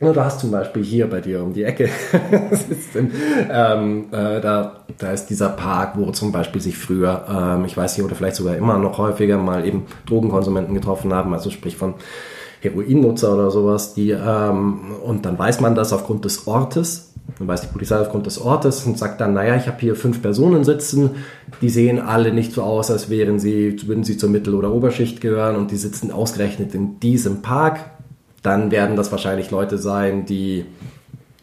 [0.00, 1.88] ja, du hast zum Beispiel hier bei dir um die Ecke,
[2.94, 3.12] in,
[3.50, 7.96] ähm, äh, da, da ist dieser Park, wo zum Beispiel sich früher, ähm, ich weiß
[7.96, 11.94] nicht, oder vielleicht sogar immer noch häufiger mal eben Drogenkonsumenten getroffen haben, also sprich von
[12.60, 17.62] Heroinnutzer oder sowas, die, ähm, und dann weiß man das aufgrund des Ortes, dann weiß
[17.62, 21.10] die Polizei aufgrund des Ortes und sagt dann, naja, ich habe hier fünf Personen sitzen,
[21.60, 25.20] die sehen alle nicht so aus, als wären sie, würden sie zur Mittel- oder Oberschicht
[25.20, 27.90] gehören und die sitzen ausgerechnet in diesem Park,
[28.42, 30.66] dann werden das wahrscheinlich Leute sein, die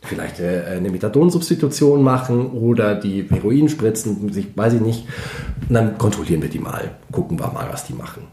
[0.01, 5.05] vielleicht äh, eine Methadonsubstitution machen oder die Heroin spritzen, weiß ich nicht.
[5.67, 8.23] Und dann kontrollieren wir die mal, gucken wir mal, was die machen.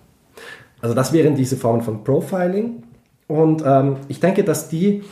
[0.81, 2.83] Also das wären diese Formen von Profiling.
[3.27, 5.03] Und ähm, ich denke, dass die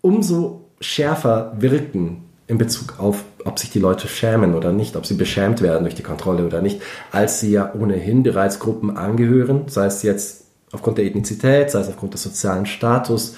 [0.00, 5.14] umso schärfer wirken in Bezug auf, ob sich die Leute schämen oder nicht, ob sie
[5.14, 6.80] beschämt werden durch die Kontrolle oder nicht,
[7.12, 11.88] als sie ja ohnehin bereits Gruppen angehören, sei es jetzt aufgrund der Ethnizität, sei es
[11.88, 13.36] aufgrund des sozialen Status,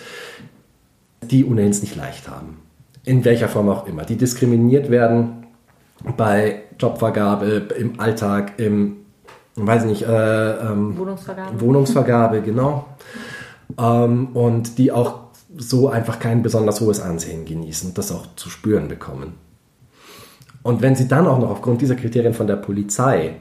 [1.22, 2.58] die ohnehin es nicht leicht haben.
[3.04, 4.04] In welcher Form auch immer.
[4.04, 5.46] Die diskriminiert werden
[6.16, 8.96] bei Jobvergabe, im Alltag, im,
[9.56, 11.60] weiß nicht, äh, ähm, Wohnungsvergabe.
[11.60, 12.86] Wohnungsvergabe, genau.
[13.78, 15.29] Ähm, und die auch
[15.60, 19.34] so einfach kein besonders hohes Ansehen genießen und das auch zu spüren bekommen.
[20.62, 23.36] Und wenn sie dann auch noch aufgrund dieser Kriterien von der Polizei,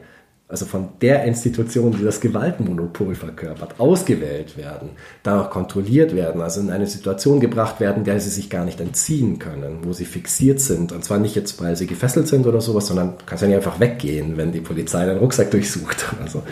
[0.48, 6.60] also von der Institution, die das Gewaltmonopol verkörpert, ausgewählt werden, dann auch kontrolliert werden, also
[6.60, 10.60] in eine Situation gebracht werden, der sie sich gar nicht entziehen können, wo sie fixiert
[10.60, 10.92] sind.
[10.92, 13.80] Und zwar nicht jetzt, weil sie gefesselt sind oder sowas, sondern kannst ja nicht einfach
[13.80, 16.44] weggehen, wenn die Polizei deinen Rucksack durchsucht oder so.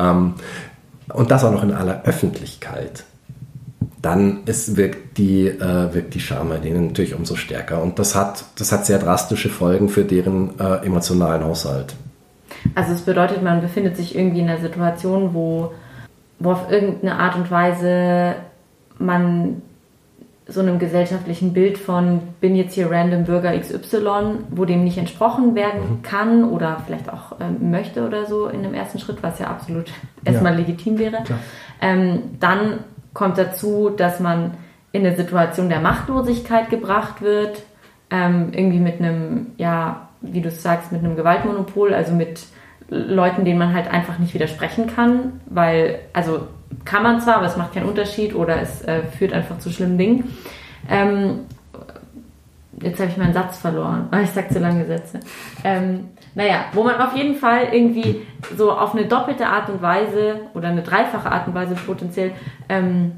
[0.00, 0.34] Ähm,
[1.12, 3.04] und das auch noch in aller Öffentlichkeit
[4.02, 7.80] dann ist, wirkt, die, äh, wirkt die Scham bei denen natürlich umso stärker.
[7.80, 11.94] Und das hat, das hat sehr drastische Folgen für deren äh, emotionalen Haushalt.
[12.74, 15.72] Also es bedeutet, man befindet sich irgendwie in einer Situation, wo,
[16.40, 18.34] wo auf irgendeine Art und Weise
[18.98, 19.62] man
[20.48, 25.54] so einem gesellschaftlichen Bild von bin jetzt hier random Bürger XY, wo dem nicht entsprochen
[25.54, 29.46] werden kann oder vielleicht auch ähm, möchte oder so in dem ersten Schritt, was ja
[29.46, 29.86] absolut
[30.24, 31.18] erstmal legitim wäre.
[31.80, 32.80] Ähm, dann
[33.14, 34.54] kommt dazu, dass man
[34.92, 37.62] in eine Situation der Machtlosigkeit gebracht wird,
[38.10, 42.44] ähm, irgendwie mit einem, ja, wie du sagst, mit einem Gewaltmonopol, also mit
[42.88, 46.46] Leuten, denen man halt einfach nicht widersprechen kann, weil, also
[46.84, 49.98] kann man zwar, aber es macht keinen Unterschied oder es äh, führt einfach zu schlimmen
[49.98, 50.36] Dingen.
[50.90, 51.40] Ähm,
[52.82, 55.20] jetzt habe ich meinen Satz verloren, weil ich sage zu lange Sätze.
[55.64, 58.22] Ähm, naja, wo man auf jeden Fall irgendwie
[58.56, 62.32] so auf eine doppelte Art und Weise oder eine dreifache Art und Weise potenziell
[62.68, 63.12] ähm,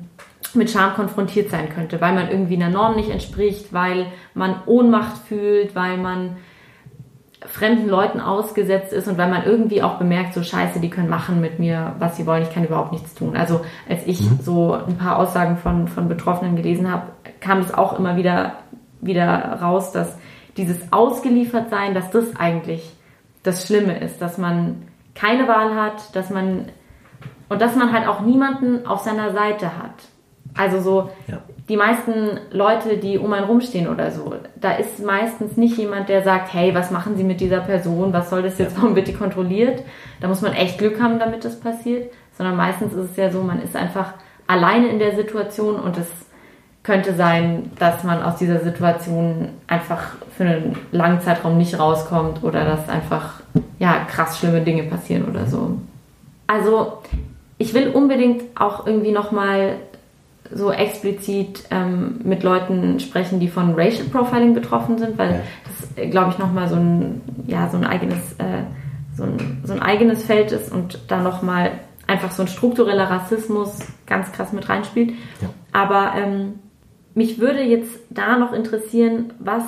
[0.54, 5.18] mit Scham konfrontiert sein könnte, weil man irgendwie einer Norm nicht entspricht, weil man Ohnmacht
[5.26, 6.36] fühlt, weil man
[7.46, 11.40] fremden Leuten ausgesetzt ist und weil man irgendwie auch bemerkt, so scheiße, die können machen
[11.40, 13.36] mit mir, was sie wollen, ich kann überhaupt nichts tun.
[13.36, 17.08] Also als ich so ein paar Aussagen von, von Betroffenen gelesen habe,
[17.40, 18.54] kam es auch immer wieder,
[19.04, 20.16] wieder raus, dass
[20.56, 22.92] dieses Ausgeliefertsein, dass das eigentlich
[23.42, 24.82] das Schlimme ist, dass man
[25.14, 26.66] keine Wahl hat, dass man
[27.48, 29.94] und dass man halt auch niemanden auf seiner Seite hat.
[30.56, 31.38] Also so Ja.
[31.68, 36.22] die meisten Leute, die um einen rumstehen oder so, da ist meistens nicht jemand, der
[36.22, 39.14] sagt, hey, was machen Sie mit dieser Person, was soll das jetzt, warum wird die
[39.14, 39.82] kontrolliert?
[40.20, 43.42] Da muss man echt Glück haben, damit das passiert, sondern meistens ist es ja so,
[43.42, 44.14] man ist einfach
[44.46, 46.08] alleine in der Situation und es
[46.84, 52.64] könnte sein, dass man aus dieser Situation einfach für einen langen Zeitraum nicht rauskommt oder
[52.64, 53.40] dass einfach
[53.78, 55.78] ja krass schlimme Dinge passieren oder so.
[56.46, 56.98] Also
[57.56, 59.76] ich will unbedingt auch irgendwie nochmal
[60.52, 66.32] so explizit ähm, mit Leuten sprechen, die von Racial Profiling betroffen sind, weil das, glaube
[66.32, 68.64] ich, nochmal so ein, ja, so ein eigenes, äh,
[69.16, 71.72] so ein, so ein eigenes Feld ist und da nochmal
[72.06, 75.14] einfach so ein struktureller Rassismus ganz krass mit reinspielt.
[75.40, 75.48] Ja.
[75.72, 76.58] Aber ähm,
[77.14, 79.62] mich würde jetzt da noch interessieren, was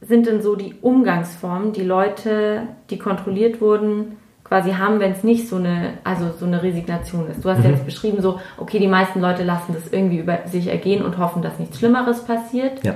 [0.00, 5.48] sind denn so die Umgangsformen, die Leute, die kontrolliert wurden, quasi haben, wenn es nicht
[5.48, 7.44] so eine, also so eine Resignation ist.
[7.44, 10.68] Du hast ja jetzt beschrieben, so, okay, die meisten Leute lassen das irgendwie über sich
[10.68, 12.82] ergehen und hoffen, dass nichts Schlimmeres passiert.
[12.84, 12.94] Ja.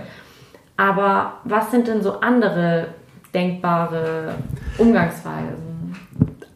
[0.77, 2.89] Aber was sind denn so andere
[3.35, 4.37] denkbare
[4.79, 5.72] Umgangsweisen?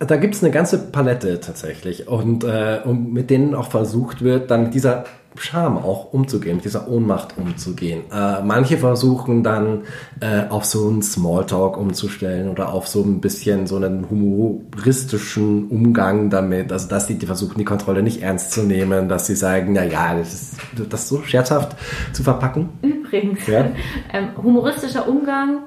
[0.06, 4.50] Da gibt es eine ganze Palette tatsächlich und, äh, und mit denen auch versucht wird,
[4.50, 5.04] dann mit dieser
[5.38, 8.04] Scham auch umzugehen, mit dieser Ohnmacht umzugehen.
[8.12, 9.82] Äh, manche versuchen dann
[10.20, 16.30] äh, auf so einen Smalltalk umzustellen oder auf so ein bisschen so einen humoristischen Umgang
[16.30, 19.72] damit, also dass die, die versuchen, die Kontrolle nicht ernst zu nehmen, dass sie sagen,
[19.74, 20.54] na ja, das ist
[20.88, 21.76] das so scherzhaft
[22.12, 22.70] zu verpacken.
[22.82, 23.66] Übrigens, ja?
[24.12, 25.60] ähm, humoristischer Umgang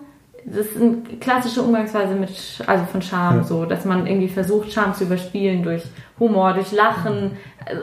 [0.51, 2.31] das ist eine klassische Umgangsweise mit,
[2.65, 3.43] also von Charme, ja.
[3.43, 5.83] so, dass man irgendwie versucht, Charme zu überspielen durch
[6.19, 7.37] Humor, durch Lachen,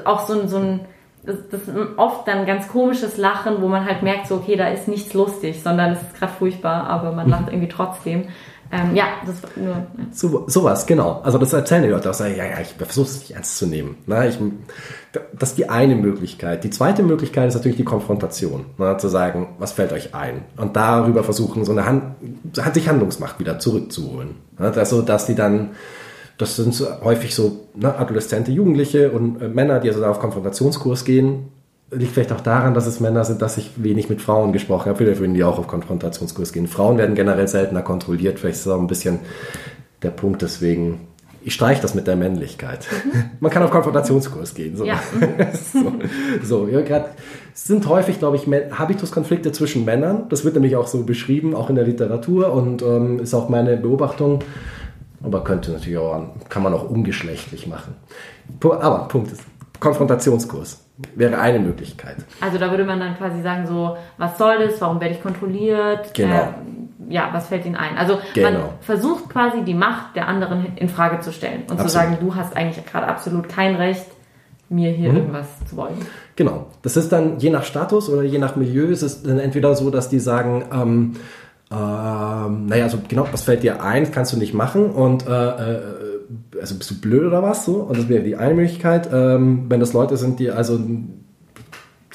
[0.05, 0.81] auch so ein, so ein
[1.27, 4.57] das, das ist oft dann ein ganz komisches Lachen, wo man halt merkt, so, okay,
[4.57, 8.29] da ist nichts lustig, sondern es ist gerade furchtbar, aber man lacht irgendwie trotzdem.
[8.73, 9.69] Ähm, ja, das nur.
[9.69, 9.87] Ja.
[10.13, 11.21] So, sowas, genau.
[11.23, 13.67] Also das erzählen die Leute auch, sagen, ja, ja, ich versuche es nicht ernst zu
[13.67, 13.97] nehmen.
[14.07, 14.39] Na, ich,
[15.39, 16.65] das ist die eine Möglichkeit.
[16.65, 18.67] Die zweite Möglichkeit ist natürlich die Konfrontation.
[18.79, 20.45] Na, zu sagen, was fällt euch ein?
[20.57, 22.03] Und darüber versuchen, so eine Hand,
[22.75, 24.37] sich Handlungsmacht wieder zurückzuholen.
[24.59, 25.71] Na, also, dass die dann
[26.39, 30.21] das sind so häufig so ne, adoleszente Jugendliche und äh, Männer, die also da auf
[30.21, 31.49] Konfrontationskurs gehen.
[31.91, 34.99] Liegt vielleicht auch daran, dass es Männer sind, dass ich wenig mit Frauen gesprochen habe.
[34.99, 36.67] Vielleicht würden die auch auf Konfrontationskurs gehen.
[36.67, 38.41] Frauen werden generell seltener kontrolliert.
[38.41, 39.21] Vielleicht ist das auch ein bisschen
[40.03, 41.01] der Punkt, deswegen
[41.47, 42.89] ich streiche das mit der Männlichkeit.
[43.05, 43.23] Mhm.
[43.39, 44.77] Man kann auf Konfrontationskurs gehen.
[44.77, 45.01] So, ja.
[45.73, 45.93] so,
[46.43, 47.11] so ja, grad,
[47.55, 50.29] es sind häufig, glaube ich, Habituskonflikte zwischen Männern.
[50.29, 53.77] Das wird nämlich auch so beschrieben, auch in der Literatur und ähm, ist auch meine
[53.77, 54.41] Beobachtung.
[55.23, 57.95] Aber könnte natürlich auch, kann man auch ungeschlechtlich machen.
[58.61, 59.43] Aber Punkt ist,
[59.79, 62.17] Konfrontationskurs wäre eine Möglichkeit.
[62.41, 66.15] Also da würde man dann quasi sagen, so, was soll das, warum werde ich kontrolliert?
[66.15, 66.35] Genau.
[66.35, 66.49] Äh,
[67.09, 67.97] ja, was fällt ihnen ein?
[67.97, 68.51] Also genau.
[68.51, 71.91] man versucht quasi die Macht der anderen in Frage zu stellen und Absolut.
[71.91, 74.07] zu sagen, du hast eigentlich gerade absolut kein Recht,
[74.69, 75.17] mir hier mhm.
[75.19, 75.95] irgendwas zu wollen.
[76.35, 76.67] Genau.
[76.83, 79.91] Das ist dann je nach Status oder je nach Milieu ist es dann entweder so,
[79.91, 81.13] dass die sagen, ähm,
[81.71, 85.81] ähm, naja, also genau, was fällt dir ein, kannst du nicht machen und äh, äh,
[86.61, 87.77] also bist du blöd oder was so?
[87.77, 89.09] Und das wäre die eine Möglichkeit.
[89.13, 90.79] Ähm, wenn das Leute sind, die also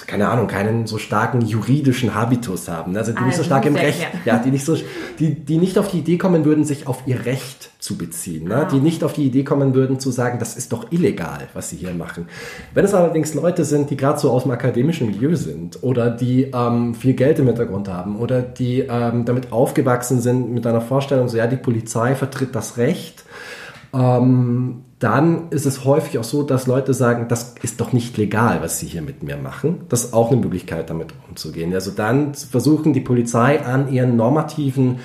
[0.07, 2.99] keine Ahnung, keinen so starken juridischen Habitus haben, ne?
[2.99, 4.33] also die also nicht so stark im Recht, ja.
[4.33, 4.75] ja, die nicht so,
[5.19, 8.57] die, die nicht auf die Idee kommen würden, sich auf ihr Recht zu beziehen, ne?
[8.57, 8.65] Ah.
[8.65, 11.77] die nicht auf die Idee kommen würden zu sagen, das ist doch illegal, was sie
[11.77, 12.27] hier machen.
[12.73, 16.51] Wenn es allerdings Leute sind, die gerade so aus dem akademischen Milieu sind oder die
[16.53, 21.27] ähm, viel Geld im Hintergrund haben oder die ähm, damit aufgewachsen sind mit einer Vorstellung,
[21.27, 23.20] so ja, die Polizei vertritt das Recht,
[23.93, 28.61] ähm, dann ist es häufig auch so, dass Leute sagen, das ist doch nicht legal,
[28.61, 29.81] was sie hier mit mir machen.
[29.89, 31.73] Das ist auch eine Möglichkeit, damit umzugehen.
[31.73, 34.99] Also dann versuchen die Polizei an ihren normativen,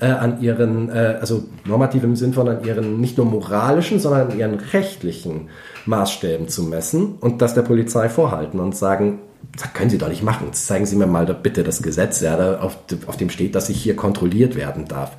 [0.00, 4.30] äh, an ihren, äh, also normativ im Sinn von an ihren nicht nur moralischen, sondern
[4.30, 5.48] an ihren rechtlichen
[5.84, 9.18] Maßstäben zu messen und das der Polizei vorhalten und sagen,
[9.54, 10.52] das können Sie doch nicht machen.
[10.52, 13.82] Zeigen Sie mir mal bitte das Gesetz, ja, da auf, auf dem steht, dass ich
[13.82, 15.16] hier kontrolliert werden darf.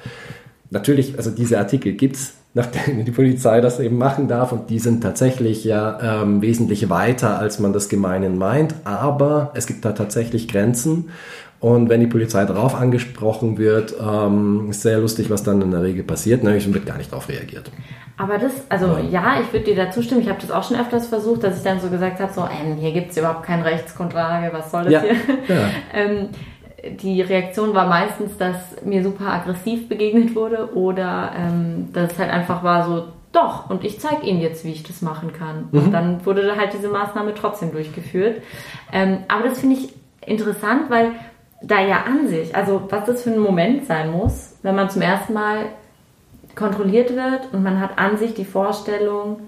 [0.72, 4.52] Natürlich, also diese Artikel gibt's nachdem die Polizei das eben machen darf.
[4.52, 8.76] Und die sind tatsächlich ja ähm, wesentlich weiter, als man das gemeinen meint.
[8.84, 11.10] Aber es gibt da tatsächlich Grenzen.
[11.60, 15.82] Und wenn die Polizei darauf angesprochen wird, ähm, ist sehr lustig, was dann in der
[15.82, 16.44] Regel passiert.
[16.44, 17.72] Nämlich wird gar nicht darauf reagiert.
[18.18, 20.22] Aber das, also ja, ja ich würde dir da zustimmen.
[20.22, 22.76] Ich habe das auch schon öfters versucht, dass ich dann so gesagt habe, so, ähm,
[22.76, 25.16] hier gibt es überhaupt keine Rechtsgrundlage, was soll das ja, hier?
[25.48, 25.70] Ja.
[25.94, 26.30] ähm,
[26.84, 32.30] die Reaktion war meistens, dass mir super aggressiv begegnet wurde oder ähm, dass es halt
[32.30, 35.70] einfach war so, doch, und ich zeige Ihnen jetzt, wie ich das machen kann.
[35.72, 35.80] Mhm.
[35.80, 38.42] Und dann wurde halt diese Maßnahme trotzdem durchgeführt.
[38.92, 39.94] Ähm, aber das finde ich
[40.26, 41.12] interessant, weil
[41.62, 45.02] da ja an sich, also was das für ein Moment sein muss, wenn man zum
[45.02, 45.66] ersten Mal
[46.56, 49.40] kontrolliert wird und man hat an sich die Vorstellung,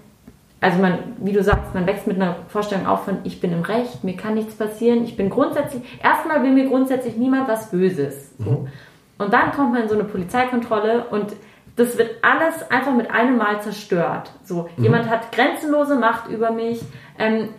[0.61, 3.61] also man, wie du sagst, man wächst mit einer Vorstellung auf von, ich bin im
[3.61, 8.31] Recht, mir kann nichts passieren, ich bin grundsätzlich, erstmal will mir grundsätzlich niemand was Böses.
[8.37, 8.51] So.
[8.51, 8.67] Mhm.
[9.17, 11.33] Und dann kommt man in so eine Polizeikontrolle und
[11.75, 14.31] das wird alles einfach mit einem Mal zerstört.
[14.43, 14.83] So, mhm.
[14.83, 16.81] jemand hat grenzenlose Macht über mich
[17.19, 17.49] ähm,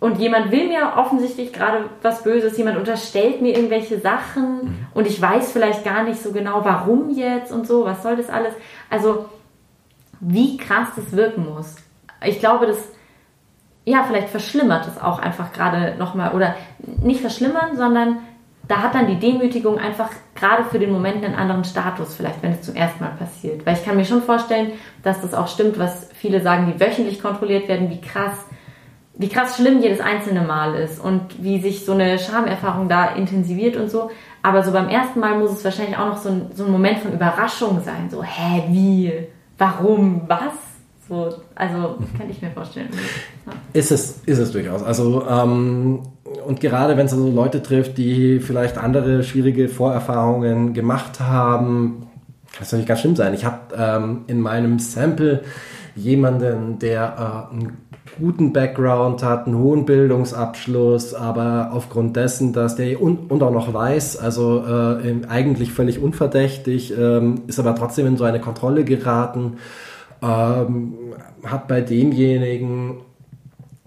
[0.00, 4.86] und jemand will mir offensichtlich gerade was Böses, jemand unterstellt mir irgendwelche Sachen mhm.
[4.94, 8.30] und ich weiß vielleicht gar nicht so genau, warum jetzt und so, was soll das
[8.30, 8.54] alles.
[8.88, 9.26] Also,
[10.20, 11.76] wie krass das wirken muss
[12.24, 12.78] ich glaube, das,
[13.84, 16.54] ja, vielleicht verschlimmert es auch einfach gerade nochmal, oder
[17.02, 18.18] nicht verschlimmern, sondern
[18.68, 22.52] da hat dann die Demütigung einfach gerade für den Moment einen anderen Status, vielleicht wenn
[22.52, 23.64] es zum ersten Mal passiert.
[23.64, 27.22] Weil ich kann mir schon vorstellen, dass das auch stimmt, was viele sagen, die wöchentlich
[27.22, 28.36] kontrolliert werden, wie krass,
[29.14, 33.76] wie krass schlimm jedes einzelne Mal ist und wie sich so eine Schamerfahrung da intensiviert
[33.76, 34.10] und so.
[34.42, 36.98] Aber so beim ersten Mal muss es wahrscheinlich auch noch so ein, so ein Moment
[36.98, 38.10] von Überraschung sein.
[38.10, 39.12] So, hä, wie?
[39.56, 40.22] Warum?
[40.28, 40.67] Was?
[41.08, 42.88] So, also kann ich mir vorstellen.
[43.46, 43.52] Ja.
[43.72, 44.82] Ist es, ist es durchaus.
[44.82, 46.00] Also, ähm,
[46.46, 52.08] und gerade wenn es also Leute trifft, die vielleicht andere schwierige Vorerfahrungen gemacht haben,
[52.52, 53.32] kann es natürlich ganz schlimm sein.
[53.32, 55.42] Ich habe ähm, in meinem Sample
[55.94, 57.78] jemanden, der äh, einen
[58.18, 63.72] guten Background hat, einen hohen Bildungsabschluss, aber aufgrund dessen, dass der und, und auch noch
[63.72, 69.58] weiß, also äh, eigentlich völlig unverdächtig, ähm, ist aber trotzdem in so eine Kontrolle geraten,
[70.22, 72.98] ähm, hat bei demjenigen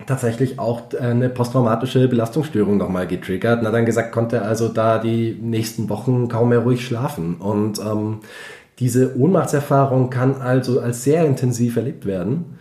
[0.06, 5.00] tatsächlich auch äh, eine posttraumatische Belastungsstörung nochmal getriggert und hat dann gesagt, konnte also da
[5.00, 7.36] die nächsten Wochen kaum mehr ruhig schlafen.
[7.36, 8.20] Und ähm,
[8.80, 12.58] diese Ohnmachtserfahrung kann also als sehr intensiv erlebt werden.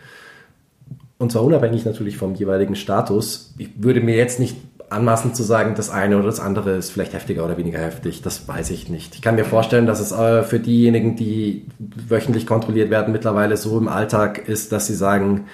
[1.19, 3.55] Und zwar unabhängig natürlich vom jeweiligen Status.
[3.59, 4.57] Ich würde mir jetzt nicht
[4.91, 8.23] anmaßen zu sagen, das eine oder das andere ist vielleicht heftiger oder weniger heftig.
[8.23, 9.15] Das weiß ich nicht.
[9.15, 13.79] Ich kann mir vorstellen, dass es äh, für diejenigen, die wöchentlich kontrolliert werden, mittlerweile so
[13.79, 15.47] im Alltag ist, dass sie sagen,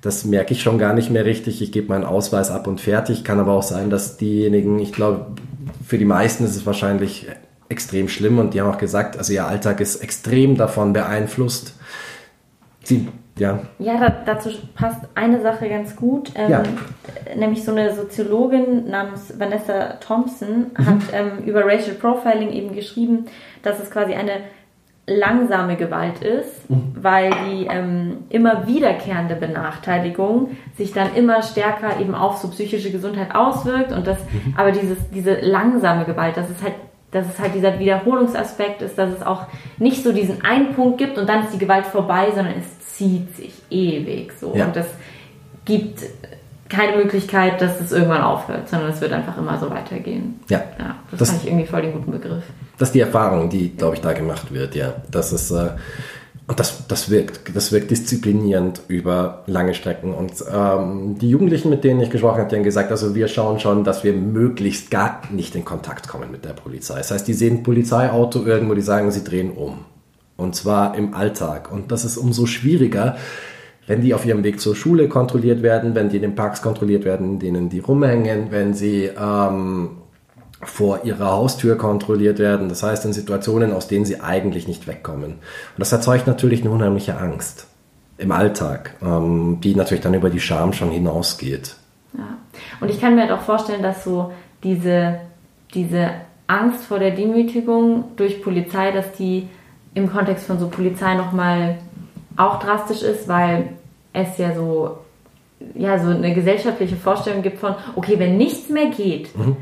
[0.00, 1.60] das merke ich schon gar nicht mehr richtig.
[1.60, 3.22] Ich gebe meinen Ausweis ab und fertig.
[3.22, 5.26] Kann aber auch sein, dass diejenigen, ich glaube,
[5.86, 7.26] für die meisten ist es wahrscheinlich
[7.68, 11.74] extrem schlimm und die haben auch gesagt, also ihr Alltag ist extrem davon beeinflusst.
[12.82, 13.08] Sie,
[13.40, 13.58] ja.
[13.78, 16.62] Ja, da, dazu passt eine Sache ganz gut, ähm, ja.
[17.34, 20.86] nämlich so eine Soziologin namens Vanessa Thompson mhm.
[20.86, 23.26] hat ähm, über Racial Profiling eben geschrieben,
[23.62, 24.32] dass es quasi eine
[25.06, 26.92] langsame Gewalt ist, mhm.
[27.00, 33.34] weil die ähm, immer wiederkehrende Benachteiligung sich dann immer stärker eben auf so psychische Gesundheit
[33.34, 34.54] auswirkt und das, mhm.
[34.56, 36.74] aber dieses, diese langsame Gewalt, das ist halt
[37.12, 39.46] dass es halt dieser Wiederholungsaspekt ist, dass es auch
[39.78, 43.34] nicht so diesen einen Punkt gibt und dann ist die Gewalt vorbei, sondern es zieht
[43.34, 44.54] sich ewig so.
[44.54, 44.66] Ja.
[44.66, 44.86] Und das
[45.64, 46.00] gibt
[46.68, 50.38] keine Möglichkeit, dass es irgendwann aufhört, sondern es wird einfach immer so weitergehen.
[50.48, 50.62] Ja.
[50.78, 52.44] ja das, das fand ich irgendwie voll den guten Begriff.
[52.78, 54.94] Das ist die Erfahrung, die, glaube ich, da gemacht wird, ja.
[55.10, 55.70] Das ist, äh,
[56.46, 60.12] und das, das wirkt, das wirkt disziplinierend über lange Strecken.
[60.12, 63.60] Und ähm, die Jugendlichen, mit denen ich gesprochen habe, die haben gesagt, also wir schauen
[63.60, 66.98] schon, dass wir möglichst gar nicht in Kontakt kommen mit der Polizei.
[66.98, 69.86] Das heißt, die sehen ein Polizeiauto irgendwo, die sagen, sie drehen um.
[70.40, 71.70] Und zwar im Alltag.
[71.70, 73.16] Und das ist umso schwieriger,
[73.86, 77.04] wenn die auf ihrem Weg zur Schule kontrolliert werden, wenn die in den Parks kontrolliert
[77.04, 79.90] werden, in denen die rumhängen, wenn sie ähm,
[80.62, 82.68] vor ihrer Haustür kontrolliert werden.
[82.68, 85.32] Das heißt in Situationen, aus denen sie eigentlich nicht wegkommen.
[85.32, 87.66] Und das erzeugt natürlich eine unheimliche Angst
[88.18, 91.74] im Alltag, ähm, die natürlich dann über die Scham schon hinausgeht.
[92.16, 92.36] Ja.
[92.80, 95.20] Und ich kann mir halt auch vorstellen, dass so diese,
[95.74, 96.10] diese
[96.46, 99.48] Angst vor der Demütigung durch Polizei, dass die
[99.94, 101.78] im Kontext von so Polizei nochmal
[102.36, 103.70] auch drastisch ist, weil
[104.12, 104.98] es ja so,
[105.74, 109.56] ja, so eine gesellschaftliche Vorstellung gibt von, okay, wenn nichts mehr geht, mhm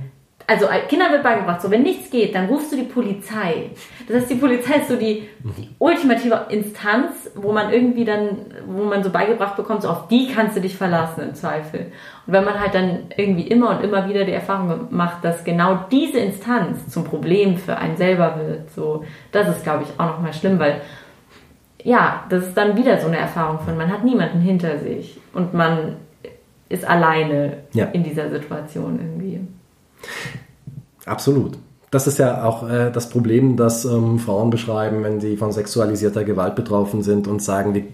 [0.49, 3.71] also Kindern wird beigebracht, so wenn nichts geht, dann rufst du die Polizei.
[4.07, 8.85] Das heißt, die Polizei ist so die, die, ultimative Instanz, wo man irgendwie dann, wo
[8.85, 11.93] man so beigebracht bekommt, so auf die kannst du dich verlassen im Zweifel.
[12.27, 15.81] Und wenn man halt dann irgendwie immer und immer wieder die Erfahrung macht, dass genau
[15.91, 20.33] diese Instanz zum Problem für einen selber wird, so, das ist, glaube ich, auch nochmal
[20.33, 20.81] schlimm, weil
[21.85, 25.53] ja, das ist dann wieder so eine Erfahrung von, man hat niemanden hinter sich und
[25.53, 25.97] man
[26.71, 27.85] ist alleine ja.
[27.93, 29.41] in dieser Situation irgendwie.
[31.05, 31.59] Absolut.
[31.91, 36.25] Das ist ja auch äh, das Problem, das ähm, Frauen beschreiben, wenn sie von sexualisierter
[36.25, 37.85] Gewalt betroffen sind und sagen, die,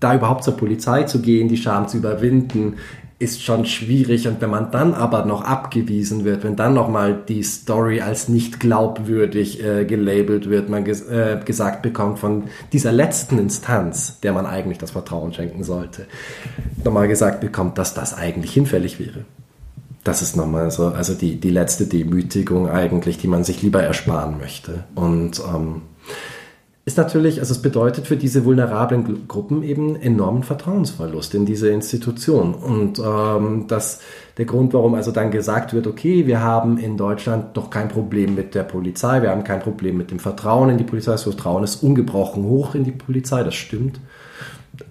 [0.00, 2.74] da überhaupt zur Polizei zu gehen, die Scham zu überwinden,
[3.18, 4.26] ist schon schwierig.
[4.28, 8.60] Und wenn man dann aber noch abgewiesen wird, wenn dann nochmal die Story als nicht
[8.60, 14.44] glaubwürdig äh, gelabelt wird, man ges äh, gesagt bekommt von dieser letzten Instanz, der man
[14.44, 16.06] eigentlich das Vertrauen schenken sollte,
[16.84, 19.24] nochmal gesagt bekommt, dass das eigentlich hinfällig wäre
[20.06, 24.38] das ist nochmal so, also die, die letzte Demütigung eigentlich, die man sich lieber ersparen
[24.38, 24.84] möchte.
[24.94, 25.82] Und ähm,
[26.84, 32.54] ist natürlich, also es bedeutet für diese vulnerablen Gruppen eben enormen Vertrauensverlust in diese Institution.
[32.54, 34.00] Und ähm, das
[34.38, 38.36] der Grund, warum also dann gesagt wird, okay, wir haben in Deutschland doch kein Problem
[38.36, 41.64] mit der Polizei, wir haben kein Problem mit dem Vertrauen in die Polizei, das Vertrauen
[41.64, 43.98] ist ungebrochen hoch in die Polizei, das stimmt.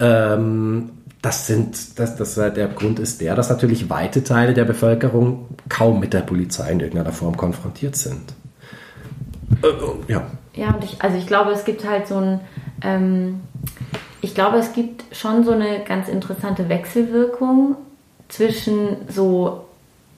[0.01, 0.89] Ähm,
[1.25, 5.99] das sind, das, das, der Grund ist der, dass natürlich weite Teile der Bevölkerung kaum
[5.99, 8.35] mit der Polizei in irgendeiner Form konfrontiert sind.
[9.63, 10.27] Äh, ja.
[10.53, 12.41] Ja, und ich, also ich glaube, es gibt halt so ein,
[12.83, 13.39] ähm,
[14.21, 17.75] ich glaube, es gibt schon so eine ganz interessante Wechselwirkung
[18.29, 19.65] zwischen so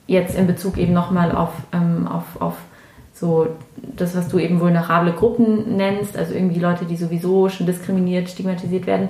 [0.06, 2.54] jetzt in Bezug eben nochmal auf, ähm, auf, auf
[3.14, 8.28] so das, was du eben vulnerable Gruppen nennst, also irgendwie Leute, die sowieso schon diskriminiert,
[8.28, 9.08] stigmatisiert werden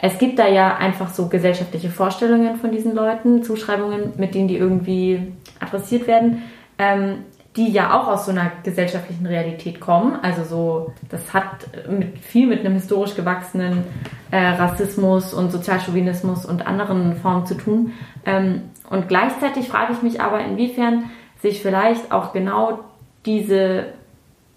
[0.00, 4.56] es gibt da ja einfach so gesellschaftliche Vorstellungen von diesen Leuten, Zuschreibungen, mit denen die
[4.56, 6.42] irgendwie adressiert werden.
[6.78, 7.24] Ähm,
[7.58, 10.16] die ja auch aus so einer gesellschaftlichen Realität kommen.
[10.22, 13.82] Also so, das hat mit, viel mit einem historisch gewachsenen
[14.30, 17.92] äh, Rassismus und Sozialchauvinismus und anderen Formen zu tun.
[18.24, 21.10] Ähm, und gleichzeitig frage ich mich aber, inwiefern
[21.42, 22.78] sich vielleicht auch genau
[23.26, 23.86] diese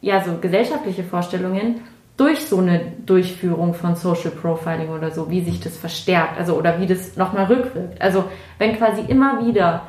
[0.01, 1.81] ja so gesellschaftliche Vorstellungen
[2.17, 6.79] durch so eine Durchführung von Social Profiling oder so, wie sich das verstärkt, also oder
[6.79, 8.01] wie das nochmal rückwirkt.
[8.01, 8.25] Also
[8.57, 9.83] wenn quasi immer wieder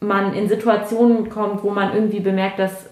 [0.00, 2.86] man in Situationen kommt, wo man irgendwie bemerkt, dass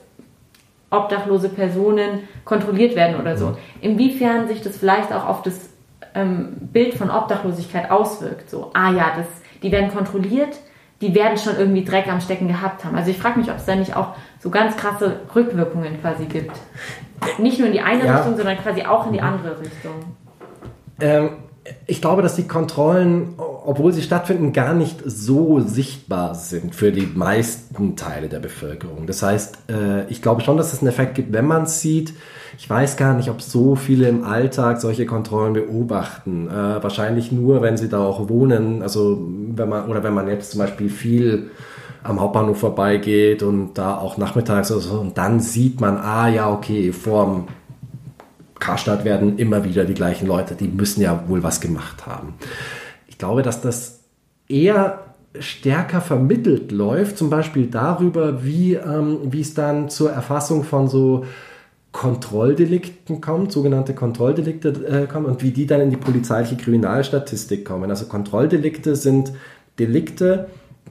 [0.91, 5.71] obdachlose Personen kontrolliert werden oder so, inwiefern sich das vielleicht auch auf das
[6.15, 8.51] ähm, Bild von Obdachlosigkeit auswirkt.
[8.51, 9.27] So, ah ja, das,
[9.63, 10.59] die werden kontrolliert,
[11.03, 12.97] die werden schon irgendwie Dreck am Stecken gehabt haben.
[12.97, 16.57] Also ich frage mich, ob es da nicht auch so ganz krasse Rückwirkungen quasi gibt.
[17.39, 18.17] Nicht nur in die eine ja.
[18.17, 20.17] Richtung, sondern quasi auch in die andere Richtung.
[21.01, 21.31] Ähm,
[21.87, 27.07] ich glaube, dass die Kontrollen, obwohl sie stattfinden, gar nicht so sichtbar sind für die
[27.07, 29.07] meisten Teile der Bevölkerung.
[29.07, 32.15] Das heißt, äh, ich glaube schon, dass es einen Effekt gibt, wenn man es sieht.
[32.59, 36.49] Ich weiß gar nicht, ob so viele im Alltag solche Kontrollen beobachten.
[36.49, 38.83] Äh, wahrscheinlich nur, wenn sie da auch wohnen.
[38.83, 41.51] Also wenn man oder wenn man jetzt zum Beispiel viel
[42.03, 46.53] am Hauptbahnhof vorbeigeht und da auch nachmittags oder so und dann sieht man, ah ja,
[46.53, 47.47] okay, vorm
[48.63, 52.35] Karstadt werden immer wieder die gleichen Leute, die müssen ja wohl was gemacht haben.
[53.09, 54.05] Ich glaube, dass das
[54.49, 55.01] eher
[55.39, 61.25] stärker vermittelt läuft, zum Beispiel darüber, wie, ähm, es dann zur Erfassung von so
[61.91, 67.91] Kontrolldelikten kommt, sogenannte Kontrolldelikte äh, kommen und wie die dann in die polizeiliche Kriminalstatistik kommen.
[67.91, 69.33] Also Kontrolldelikte sind
[69.81, 70.47] Delikte,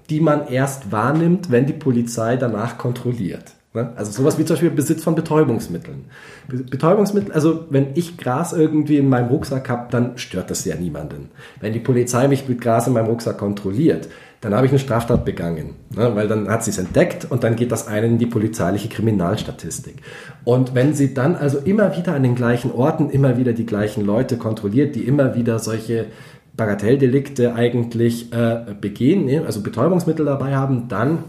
[0.09, 3.53] die man erst wahrnimmt, wenn die Polizei danach kontrolliert.
[3.73, 3.93] Ne?
[3.95, 6.05] Also sowas wie zum Beispiel Besitz von Betäubungsmitteln.
[6.47, 11.29] Betäubungsmittel, also wenn ich Gras irgendwie in meinem Rucksack habe, dann stört das ja niemanden.
[11.61, 14.09] Wenn die Polizei mich mit Gras in meinem Rucksack kontrolliert,
[14.41, 16.15] dann habe ich eine Straftat begangen, ne?
[16.15, 19.97] weil dann hat sie es entdeckt und dann geht das einen in die polizeiliche Kriminalstatistik.
[20.43, 24.03] Und wenn sie dann also immer wieder an den gleichen Orten, immer wieder die gleichen
[24.03, 26.07] Leute kontrolliert, die immer wieder solche
[26.57, 29.43] Bagatelldelikte eigentlich äh, begehen, ne?
[29.45, 31.19] also Betäubungsmittel dabei haben, dann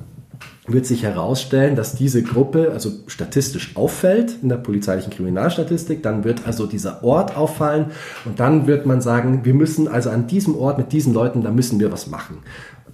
[0.66, 6.02] wird sich herausstellen, dass diese Gruppe also statistisch auffällt in der polizeilichen Kriminalstatistik.
[6.04, 7.86] Dann wird also dieser Ort auffallen
[8.24, 11.50] und dann wird man sagen, wir müssen also an diesem Ort mit diesen Leuten, da
[11.50, 12.38] müssen wir was machen.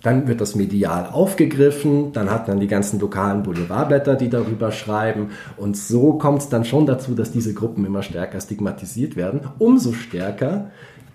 [0.02, 5.30] Dann wird das medial aufgegriffen, dann hat man die ganzen lokalen Boulevardblätter, die darüber schreiben
[5.56, 9.40] und so kommt es dann schon dazu, dass diese Gruppen immer stärker stigmatisiert werden.
[9.58, 10.70] Umso stärker,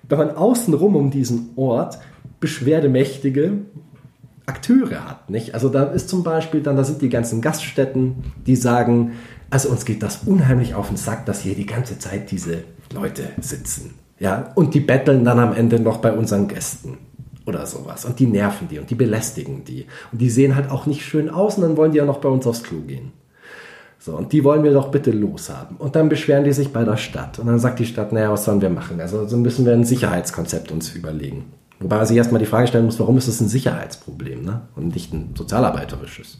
[0.08, 1.98] wenn man außenrum um diesen Ort
[2.40, 3.62] beschwerdemächtige
[4.46, 5.54] Akteure hat, nicht?
[5.54, 9.14] Also da ist zum Beispiel dann, da sind die ganzen Gaststätten, die sagen,
[9.50, 12.64] also uns geht das unheimlich auf den Sack, dass hier die ganze Zeit diese
[12.94, 14.52] Leute sitzen, ja?
[14.56, 16.98] Und die betteln dann am Ende noch bei unseren Gästen
[17.46, 20.86] oder sowas und die nerven die und die belästigen die und die sehen halt auch
[20.86, 23.12] nicht schön aus und dann wollen die ja noch bei uns aufs Klo gehen.
[24.00, 25.78] So, und die wollen wir doch bitte loshaben.
[25.78, 27.40] Und dann beschweren die sich bei der Stadt.
[27.40, 29.00] Und dann sagt die Stadt, naja, was sollen wir machen?
[29.00, 31.54] Also so müssen wir ein Sicherheitskonzept uns überlegen.
[31.80, 34.62] Wobei man sich erstmal die Frage stellen muss, warum ist das ein Sicherheitsproblem ne?
[34.76, 36.38] und nicht ein sozialarbeiterisches.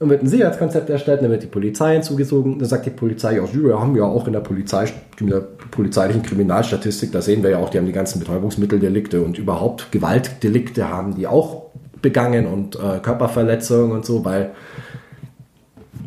[0.00, 3.42] Dann wird ein Sicherheitskonzept erstellt, dann wird die Polizei hinzugezogen, dann sagt die Polizei, ja,
[3.52, 7.58] wir haben ja auch in der, Polizei, in der polizeilichen Kriminalstatistik, da sehen wir ja
[7.58, 11.66] auch, die haben die ganzen Betäubungsmitteldelikte und überhaupt Gewaltdelikte haben die auch
[12.00, 14.52] begangen und äh, Körperverletzungen und so, weil,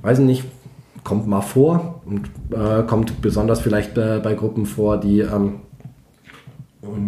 [0.01, 0.43] weiß ich nicht,
[1.03, 5.59] kommt mal vor und äh, kommt besonders vielleicht äh, bei Gruppen vor, die ähm,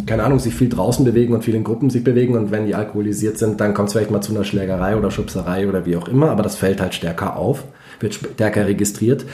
[0.06, 2.76] keine Ahnung, sich viel draußen bewegen und viel in Gruppen sich bewegen und wenn die
[2.76, 6.08] alkoholisiert sind, dann kommt es vielleicht mal zu einer Schlägerei oder Schubserei oder wie auch
[6.08, 7.64] immer, aber das fällt halt stärker auf,
[8.00, 9.26] wird stärker registriert,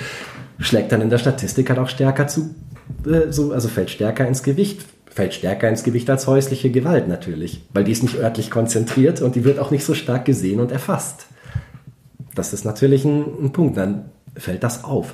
[0.60, 2.56] schlägt dann in der Statistik halt auch stärker zu,
[3.06, 7.64] äh, so, also fällt stärker ins Gewicht, fällt stärker ins Gewicht als häusliche Gewalt natürlich,
[7.74, 10.72] weil die ist nicht örtlich konzentriert und die wird auch nicht so stark gesehen und
[10.72, 11.28] erfasst.
[12.34, 15.14] Das ist natürlich ein, ein Punkt, dann fällt das auf.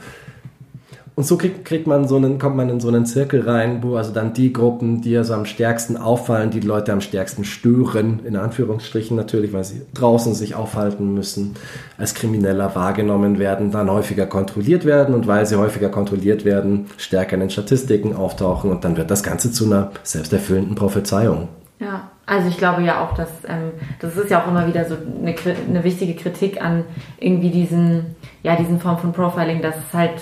[1.17, 3.95] Und so kriegt, kriegt man so einen, kommt man in so einen Zirkel rein, wo
[3.95, 8.19] also dann die Gruppen, die also am stärksten auffallen, die, die Leute am stärksten stören,
[8.23, 11.55] in Anführungsstrichen natürlich, weil sie draußen sich aufhalten müssen,
[11.97, 17.33] als Krimineller wahrgenommen werden, dann häufiger kontrolliert werden und weil sie häufiger kontrolliert werden, stärker
[17.33, 21.47] in den Statistiken auftauchen und dann wird das Ganze zu einer selbsterfüllenden Prophezeiung.
[21.79, 24.93] Ja, also ich glaube ja auch, dass ähm, das ist ja auch immer wieder so
[24.93, 25.33] eine,
[25.67, 26.83] eine wichtige Kritik an
[27.19, 30.13] irgendwie diesen, ja, diesen Form von Profiling, dass es halt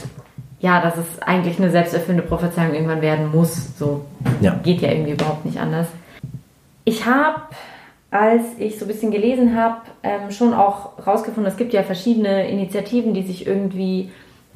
[0.59, 3.77] ja, dass es eigentlich eine selbsterfüllende Prophezeiung irgendwann werden muss.
[3.77, 4.05] So
[4.41, 4.59] ja.
[4.63, 5.87] geht ja irgendwie überhaupt nicht anders.
[6.85, 7.41] Ich habe,
[8.11, 12.47] als ich so ein bisschen gelesen habe, ähm, schon auch rausgefunden, es gibt ja verschiedene
[12.49, 14.11] Initiativen, die sich irgendwie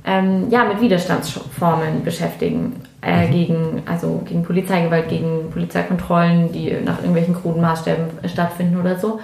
[0.06, 2.82] ähm, ja, mit Widerstandsformen beschäftigen.
[3.02, 3.32] Äh, mhm.
[3.32, 9.22] gegen, also gegen Polizeigewalt, gegen Polizeikontrollen, die nach irgendwelchen kruden Maßstäben stattfinden oder so.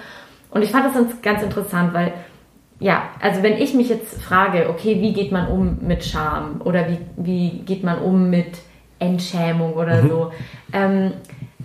[0.50, 2.14] Und ich fand das ganz interessant, weil
[2.78, 6.86] ja, also wenn ich mich jetzt frage, okay, wie geht man um mit Scham oder
[6.88, 8.58] wie, wie geht man um mit
[8.98, 10.08] Entschämung oder mhm.
[10.08, 10.32] so,
[10.72, 11.12] ähm,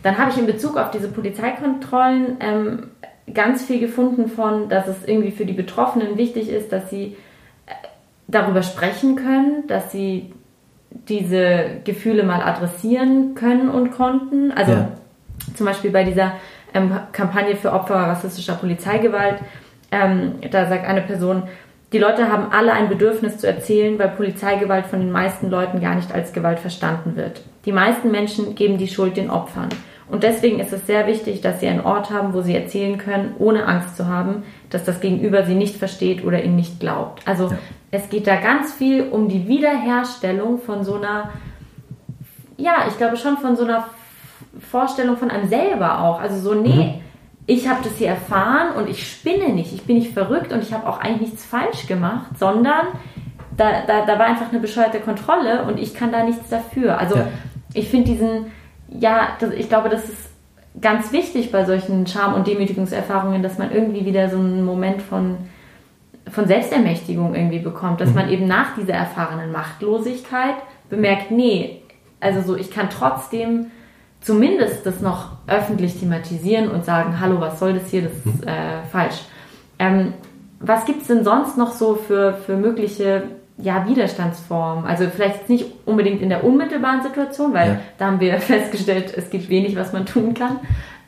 [0.04, 2.88] dann habe ich in Bezug auf diese Polizeikontrollen ähm,
[3.34, 7.18] ganz viel gefunden von, dass es irgendwie für die Betroffenen wichtig ist, dass sie
[7.66, 7.72] äh,
[8.28, 10.34] darüber sprechen können, dass sie
[10.90, 14.52] diese Gefühle mal adressieren können und konnten.
[14.52, 14.92] Also ja.
[15.56, 16.34] zum Beispiel bei dieser
[16.74, 19.40] ähm, Kampagne für Opfer rassistischer Polizeigewalt,
[19.92, 21.44] ähm, da sagt eine Person,
[21.94, 25.96] die Leute haben alle ein Bedürfnis zu erzählen, weil Polizeigewalt von den meisten Leuten gar
[25.96, 27.42] nicht als Gewalt verstanden wird.
[27.66, 29.70] Die meisten Menschen geben die Schuld den Opfern.
[30.10, 33.34] Und deswegen ist es sehr wichtig, dass sie einen Ort haben, wo sie erzählen können,
[33.40, 37.26] ohne Angst zu haben, dass das Gegenüber sie nicht versteht oder ihnen nicht glaubt.
[37.26, 37.58] Also ja.
[37.92, 41.30] es geht da ganz viel um die Wiederherstellung von so einer,
[42.58, 43.86] ja, ich glaube schon von so einer
[44.70, 46.20] Vorstellung von einem selber auch.
[46.20, 47.11] Also so, nee, mhm.
[47.48, 50.74] Ich habe das hier erfahren und ich spinne nicht, ich bin nicht verrückt und ich
[50.74, 52.88] habe auch eigentlich nichts falsch gemacht, sondern
[53.58, 56.98] da, da, da war einfach eine bescheuerte Kontrolle und ich kann da nichts dafür.
[56.98, 57.28] Also ja.
[57.74, 58.46] ich finde diesen
[59.00, 60.30] ja, das, ich glaube, das ist
[60.80, 65.38] ganz wichtig bei solchen Scham- und Demütigungserfahrungen, dass man irgendwie wieder so einen Moment von,
[66.30, 68.16] von Selbstermächtigung irgendwie bekommt, dass mhm.
[68.16, 70.56] man eben nach dieser erfahrenen Machtlosigkeit
[70.90, 71.82] bemerkt, nee,
[72.20, 73.68] also so, ich kann trotzdem
[74.22, 78.48] zumindest das noch öffentlich thematisieren und sagen, hallo, was soll das hier, das ist mhm.
[78.48, 79.22] äh, falsch.
[79.80, 80.14] Ähm,
[80.60, 83.24] was gibt es denn sonst noch so für, für mögliche
[83.58, 84.86] ja, Widerstandsform.
[84.86, 87.80] Also vielleicht nicht unbedingt in der unmittelbaren Situation, weil ja.
[87.98, 90.60] da haben wir festgestellt, es gibt wenig, was man tun kann.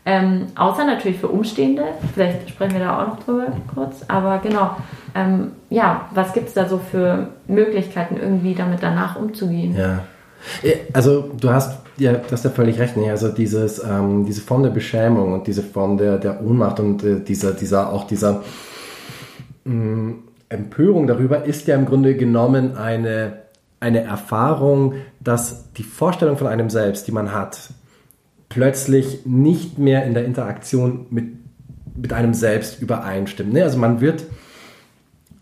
[0.05, 1.83] Ähm, außer natürlich für Umstehende.
[2.13, 4.01] Vielleicht sprechen wir da auch noch drüber kurz.
[4.09, 4.75] Aber genau,
[5.15, 9.75] ähm, ja, was gibt es da so für Möglichkeiten, irgendwie damit danach umzugehen?
[9.77, 9.99] Ja.
[10.91, 12.97] Also du hast ja, das ist ja völlig recht.
[12.97, 13.09] Nee.
[13.09, 17.19] Also dieses, ähm, diese Form der Beschämung und diese Form der, der Ohnmacht und äh,
[17.19, 18.43] dieser, dieser, auch dieser
[19.65, 23.43] mh, mm, Empörung darüber ist ja im Grunde genommen eine,
[23.79, 27.71] eine Erfahrung, dass die Vorstellung von einem selbst, die man hat,
[28.49, 31.25] plötzlich nicht mehr in der Interaktion mit,
[31.95, 33.53] mit einem selbst übereinstimmt.
[33.53, 33.63] Ne?
[33.63, 34.25] Also man wird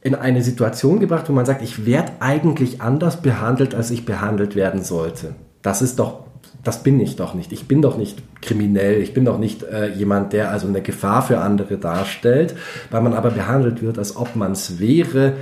[0.01, 4.55] in eine Situation gebracht, wo man sagt, ich werde eigentlich anders behandelt, als ich behandelt
[4.55, 5.35] werden sollte.
[5.61, 6.30] Das ist doch
[6.63, 7.51] das bin ich doch nicht.
[7.51, 11.21] Ich bin doch nicht kriminell, ich bin doch nicht äh, jemand, der also eine Gefahr
[11.21, 12.55] für andere darstellt,
[12.91, 15.33] weil man aber behandelt wird, als ob man es wäre,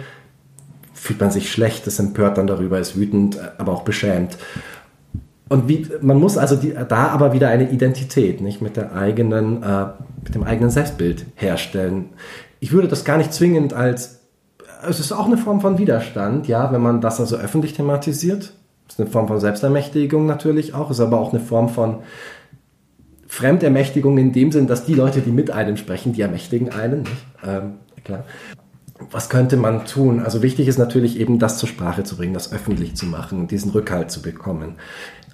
[0.93, 4.37] fühlt man sich schlecht, ist empört dann darüber, ist wütend, äh, aber auch beschämt.
[5.49, 9.63] Und wie, man muss also die, da aber wieder eine Identität, nicht mit der eigenen,
[9.63, 9.87] äh,
[10.23, 12.09] mit dem eigenen Selbstbild herstellen.
[12.59, 14.19] Ich würde das gar nicht zwingend als,
[14.87, 18.53] es ist auch eine Form von Widerstand, ja, wenn man das also öffentlich thematisiert
[18.89, 21.99] ist eine Form von Selbstermächtigung natürlich auch, ist aber auch eine Form von
[23.27, 27.03] Fremdermächtigung in dem Sinn, dass die Leute, die mit einem sprechen, die ermächtigen einen.
[27.45, 28.25] Ähm, klar.
[29.11, 30.19] Was könnte man tun?
[30.19, 33.71] Also wichtig ist natürlich eben, das zur Sprache zu bringen, das öffentlich zu machen, diesen
[33.71, 34.75] Rückhalt zu bekommen.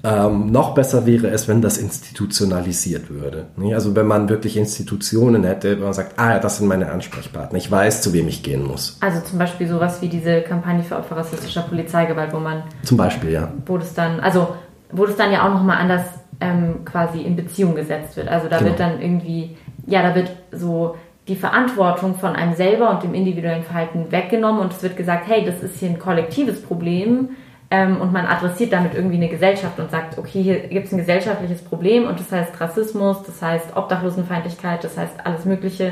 [0.03, 3.47] Ähm, noch besser wäre es, wenn das institutionalisiert würde.
[3.73, 7.57] Also wenn man wirklich Institutionen hätte, wo man sagt, ah ja, das sind meine Ansprechpartner,
[7.57, 8.97] ich weiß, zu wem ich gehen muss.
[9.01, 12.63] Also zum Beispiel sowas wie diese Kampagne für Opfer rassistischer Polizeigewalt, wo man...
[12.83, 13.51] Zum Beispiel, ja.
[13.65, 14.49] Wo das dann, also
[14.91, 16.03] wo das dann ja auch nochmal anders
[16.39, 18.27] ähm, quasi in Beziehung gesetzt wird.
[18.27, 18.69] Also da genau.
[18.69, 20.95] wird dann irgendwie, ja, da wird so
[21.27, 25.43] die Verantwortung von einem selber und dem individuellen Verhalten weggenommen und es wird gesagt, hey,
[25.43, 27.29] das ist hier ein kollektives Problem
[27.75, 30.97] ähm, und man adressiert damit irgendwie eine Gesellschaft und sagt, okay, hier gibt es ein
[30.97, 35.91] gesellschaftliches Problem und das heißt Rassismus, das heißt Obdachlosenfeindlichkeit, das heißt alles Mögliche,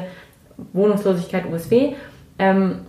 [0.72, 1.96] Wohnungslosigkeit, USW.
[2.40, 2.80] Ähm,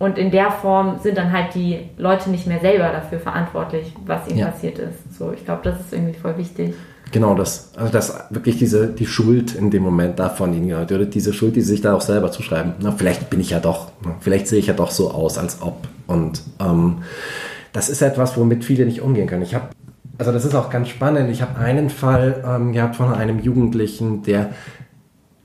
[0.00, 4.26] und in der Form sind dann halt die Leute nicht mehr selber dafür verantwortlich, was
[4.28, 4.46] ihnen ja.
[4.46, 5.16] passiert ist.
[5.16, 6.74] So, ich glaube, das ist irgendwie voll wichtig.
[7.12, 7.70] Genau das.
[7.76, 10.90] Also dass wirklich diese, die Schuld in dem Moment davon ihnen gehört.
[10.90, 12.72] Oder diese Schuld, die sie sich da auch selber zuschreiben.
[12.80, 15.86] Na, vielleicht bin ich ja doch, vielleicht sehe ich ja doch so aus, als ob.
[16.08, 17.02] Und ähm,
[17.72, 19.42] das ist etwas, womit viele nicht umgehen können.
[19.42, 19.68] Ich habe,
[20.18, 21.30] also das ist auch ganz spannend.
[21.30, 24.50] Ich habe einen Fall ähm, gehabt von einem Jugendlichen, der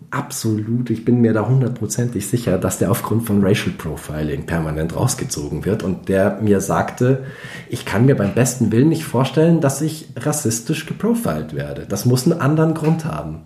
[0.10, 5.66] absolut, ich bin mir da hundertprozentig sicher, dass der aufgrund von Racial Profiling permanent rausgezogen
[5.66, 7.26] wird und der mir sagte,
[7.70, 11.86] ich kann mir beim besten Willen nicht vorstellen, dass ich rassistisch geprofilt werde.
[11.88, 13.42] Das muss einen anderen Grund haben.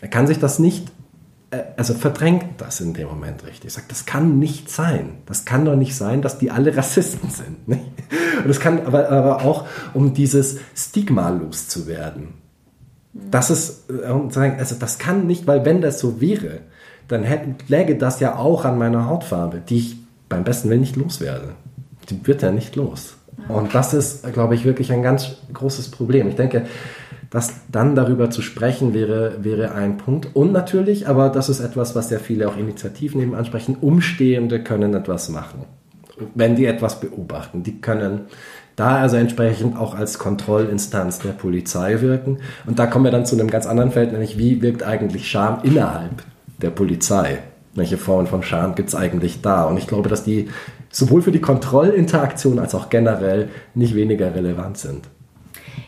[0.00, 0.90] Er kann sich das nicht
[1.76, 3.72] also verdrängt das in dem Moment richtig.
[3.72, 5.18] Sagt, das kann nicht sein.
[5.26, 7.56] Das kann doch nicht sein, dass die alle Rassisten sind.
[7.68, 12.34] Und es kann aber, aber auch, um dieses Stigma loszuwerden.
[13.12, 14.06] Das ist, äh,
[14.58, 16.60] also das kann nicht, weil wenn das so wäre,
[17.08, 19.96] dann hätte, läge das ja auch an meiner Hautfarbe, die ich
[20.28, 21.54] beim besten Willen nicht loswerde.
[22.10, 23.16] Die wird ja nicht los.
[23.48, 26.28] Und das ist, glaube ich, wirklich ein ganz großes Problem.
[26.28, 26.66] Ich denke,
[27.36, 30.34] das dann darüber zu sprechen wäre, wäre ein Punkt.
[30.34, 34.94] Und natürlich, aber das ist etwas, was sehr viele auch Initiativen eben ansprechen, Umstehende können
[34.94, 35.66] etwas machen,
[36.34, 37.62] wenn die etwas beobachten.
[37.62, 38.22] Die können
[38.74, 42.38] da also entsprechend auch als Kontrollinstanz der Polizei wirken.
[42.64, 45.58] Und da kommen wir dann zu einem ganz anderen Feld, nämlich wie wirkt eigentlich Scham
[45.62, 46.22] innerhalb
[46.62, 47.40] der Polizei?
[47.74, 49.64] Welche Formen von Scham gibt es eigentlich da?
[49.64, 50.48] Und ich glaube, dass die
[50.90, 55.10] sowohl für die Kontrollinteraktion als auch generell nicht weniger relevant sind.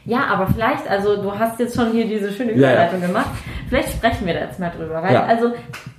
[0.05, 3.07] Ja, aber vielleicht, also du hast jetzt schon hier diese schöne Überleitung ja, ja.
[3.07, 3.31] gemacht.
[3.69, 5.25] Vielleicht sprechen wir da jetzt mal drüber, weil ja.
[5.25, 5.53] also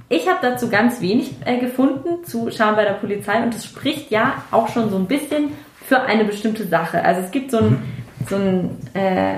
[0.09, 4.09] ich habe dazu ganz wenig äh, gefunden zu Scham bei der Polizei und es spricht
[4.09, 5.51] ja auch schon so ein bisschen
[5.85, 7.03] für eine bestimmte Sache.
[7.03, 7.83] Also es gibt so ein,
[8.27, 9.35] so ein äh,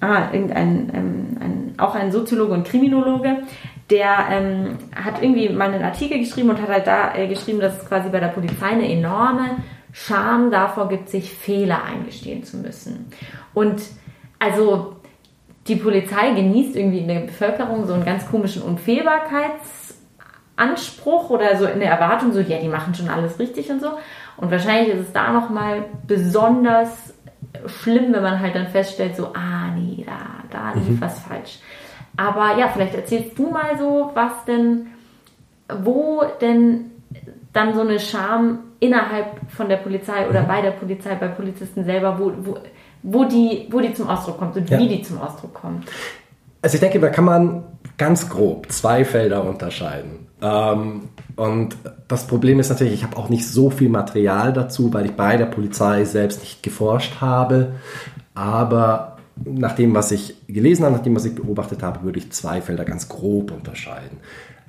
[0.00, 3.38] ah, irgendein, ähm, ein, auch ein Soziologe und Kriminologe,
[3.90, 7.80] der ähm, hat irgendwie mal einen Artikel geschrieben und hat halt da äh, geschrieben, dass
[7.80, 9.56] es quasi bei der Polizei eine enorme
[9.92, 13.10] Scham davor gibt, sich Fehler eingestehen zu müssen.
[13.54, 13.80] Und
[14.38, 14.96] also
[15.66, 21.80] die Polizei genießt irgendwie in der Bevölkerung so einen ganz komischen Unfehlbarkeitsanspruch oder so in
[21.80, 23.92] der Erwartung, so, ja, die machen schon alles richtig und so.
[24.36, 27.14] Und wahrscheinlich ist es da nochmal besonders
[27.66, 31.00] schlimm, wenn man halt dann feststellt, so, ah, nee, da, da lief mhm.
[31.00, 31.58] was falsch.
[32.16, 34.88] Aber ja, vielleicht erzählst du mal so, was denn,
[35.82, 36.90] wo denn
[37.52, 40.48] dann so eine Scham innerhalb von der Polizei oder mhm.
[40.48, 42.58] bei der Polizei, bei Polizisten selber, wo, wo,
[43.02, 44.78] wo, die, wo die zum Ausdruck kommt und ja.
[44.78, 45.84] wie die zum Ausdruck kommt.
[46.62, 47.64] Also ich denke, da kann man
[47.96, 50.26] ganz grob zwei Felder unterscheiden.
[50.42, 51.76] Ähm, und
[52.08, 55.36] das Problem ist natürlich, ich habe auch nicht so viel Material dazu, weil ich bei
[55.36, 57.72] der Polizei selbst nicht geforscht habe.
[58.34, 62.30] Aber nach dem, was ich gelesen habe, nach dem, was ich beobachtet habe, würde ich
[62.32, 64.18] zwei Felder ganz grob unterscheiden.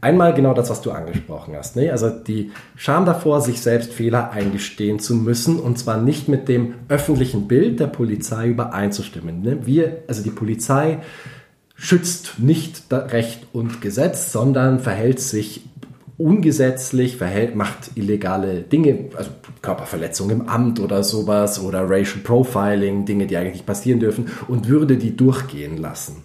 [0.01, 1.75] Einmal genau das, was du angesprochen hast.
[1.75, 1.91] Ne?
[1.91, 6.73] Also die Scham davor, sich selbst Fehler eingestehen zu müssen und zwar nicht mit dem
[6.89, 9.43] öffentlichen Bild der Polizei übereinzustimmen.
[9.43, 9.65] Ne?
[9.67, 10.99] Wir, also die Polizei
[11.75, 15.61] schützt nicht Recht und Gesetz, sondern verhält sich
[16.17, 19.29] ungesetzlich, verhält, macht illegale Dinge, also
[19.61, 24.97] Körperverletzung im Amt oder sowas oder Racial Profiling, Dinge, die eigentlich passieren dürfen und würde
[24.97, 26.23] die durchgehen lassen.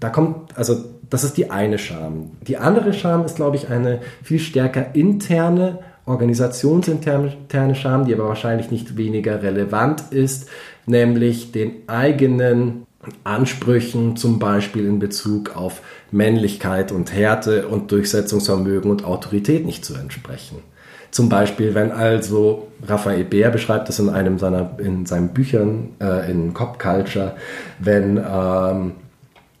[0.00, 2.30] Da kommt, also das ist die eine Scham.
[2.40, 8.70] Die andere Scham ist, glaube ich, eine viel stärker interne, organisationsinterne Scham, die aber wahrscheinlich
[8.70, 10.48] nicht weniger relevant ist,
[10.86, 12.86] nämlich den eigenen
[13.24, 19.94] Ansprüchen, zum Beispiel in Bezug auf Männlichkeit und Härte und Durchsetzungsvermögen und Autorität nicht zu
[19.94, 20.62] entsprechen.
[21.10, 26.30] Zum Beispiel, wenn also Raphael Bär beschreibt das in einem seiner in seinen Büchern äh,
[26.30, 27.36] in Cop Culture,
[27.80, 28.92] wenn ähm,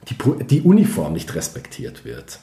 [0.08, 2.40] die, die Uniform nicht respektiert wird.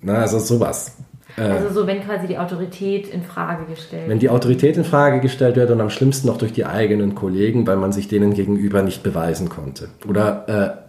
[0.00, 0.96] Na, also sowas.
[1.36, 4.10] Äh, also so, wenn quasi die Autorität in Frage gestellt wird.
[4.10, 7.66] Wenn die Autorität in Frage gestellt wird und am schlimmsten noch durch die eigenen Kollegen,
[7.66, 9.88] weil man sich denen gegenüber nicht beweisen konnte.
[10.06, 10.82] Oder äh,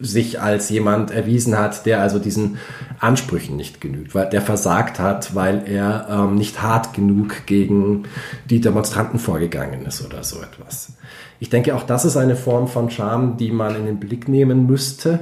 [0.00, 2.58] sich als jemand erwiesen hat, der also diesen
[3.00, 8.04] Ansprüchen nicht genügt, weil der versagt hat, weil er ähm, nicht hart genug gegen
[8.48, 10.92] die Demonstranten vorgegangen ist oder so etwas.
[11.40, 14.66] Ich denke, auch das ist eine Form von Scham, die man in den Blick nehmen
[14.66, 15.20] müsste,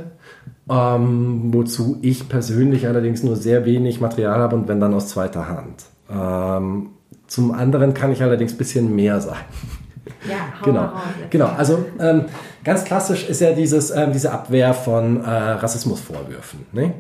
[0.69, 5.49] ähm, wozu ich persönlich allerdings nur sehr wenig Material habe und wenn dann aus zweiter
[5.49, 5.85] Hand.
[6.11, 6.91] Ähm,
[7.27, 9.45] zum anderen kann ich allerdings ein bisschen mehr sagen.
[10.29, 10.93] Ja, genau.
[11.31, 11.51] Genau.
[11.57, 12.25] Also ähm,
[12.65, 16.67] ganz klassisch ist ja dieses, ähm, diese Abwehr von äh, Rassismusvorwürfen.
[16.73, 16.95] Ne?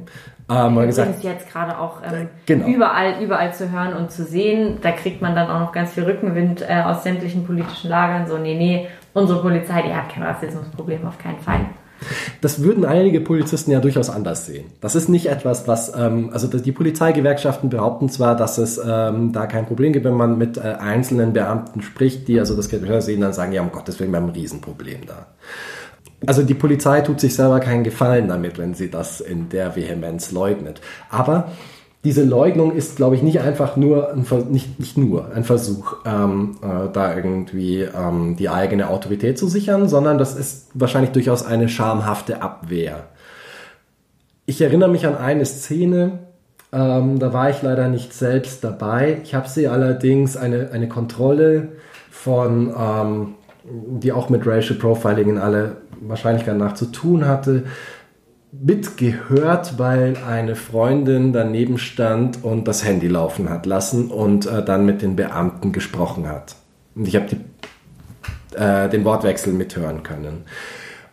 [0.48, 2.68] Ähm, mal gesagt, jetzt gerade auch ähm, genau.
[2.68, 4.78] überall, überall zu hören und zu sehen.
[4.80, 8.28] Da kriegt man dann auch noch ganz viel Rückenwind äh, aus sämtlichen politischen Lagern.
[8.28, 11.60] So, nee, nee, unsere Polizei, die hat kein Rassismusproblem, auf keinen Fall.
[12.40, 14.66] Das würden einige Polizisten ja durchaus anders sehen.
[14.80, 19.46] Das ist nicht etwas, was, ähm, also die Polizeigewerkschaften behaupten zwar, dass es ähm, da
[19.46, 23.20] kein Problem gibt, wenn man mit äh, einzelnen Beamten spricht, die also das Gehör sehen,
[23.20, 25.26] dann sagen, ja, um Gottes Willen, wir haben ein Riesenproblem da.
[26.26, 30.32] Also die Polizei tut sich selber keinen Gefallen damit, wenn sie das in der Vehemenz
[30.32, 30.80] leugnet.
[31.10, 31.52] Aber
[32.06, 36.56] diese Leugnung ist, glaube ich, nicht einfach nur ein, nicht, nicht nur ein Versuch, ähm,
[36.62, 41.68] äh, da irgendwie ähm, die eigene Autorität zu sichern, sondern das ist wahrscheinlich durchaus eine
[41.68, 43.08] schamhafte Abwehr.
[44.46, 46.20] Ich erinnere mich an eine Szene,
[46.72, 49.18] ähm, da war ich leider nicht selbst dabei.
[49.24, 51.70] Ich habe sie allerdings eine, eine Kontrolle
[52.12, 53.34] von, ähm,
[53.64, 57.64] die auch mit Racial Profiling in aller Wahrscheinlichkeit nach zu tun hatte,
[58.62, 64.86] mitgehört, weil eine Freundin daneben stand und das Handy laufen hat lassen und äh, dann
[64.86, 66.56] mit den Beamten gesprochen hat.
[66.94, 67.26] Und ich habe
[68.54, 70.44] äh, den Wortwechsel mithören können.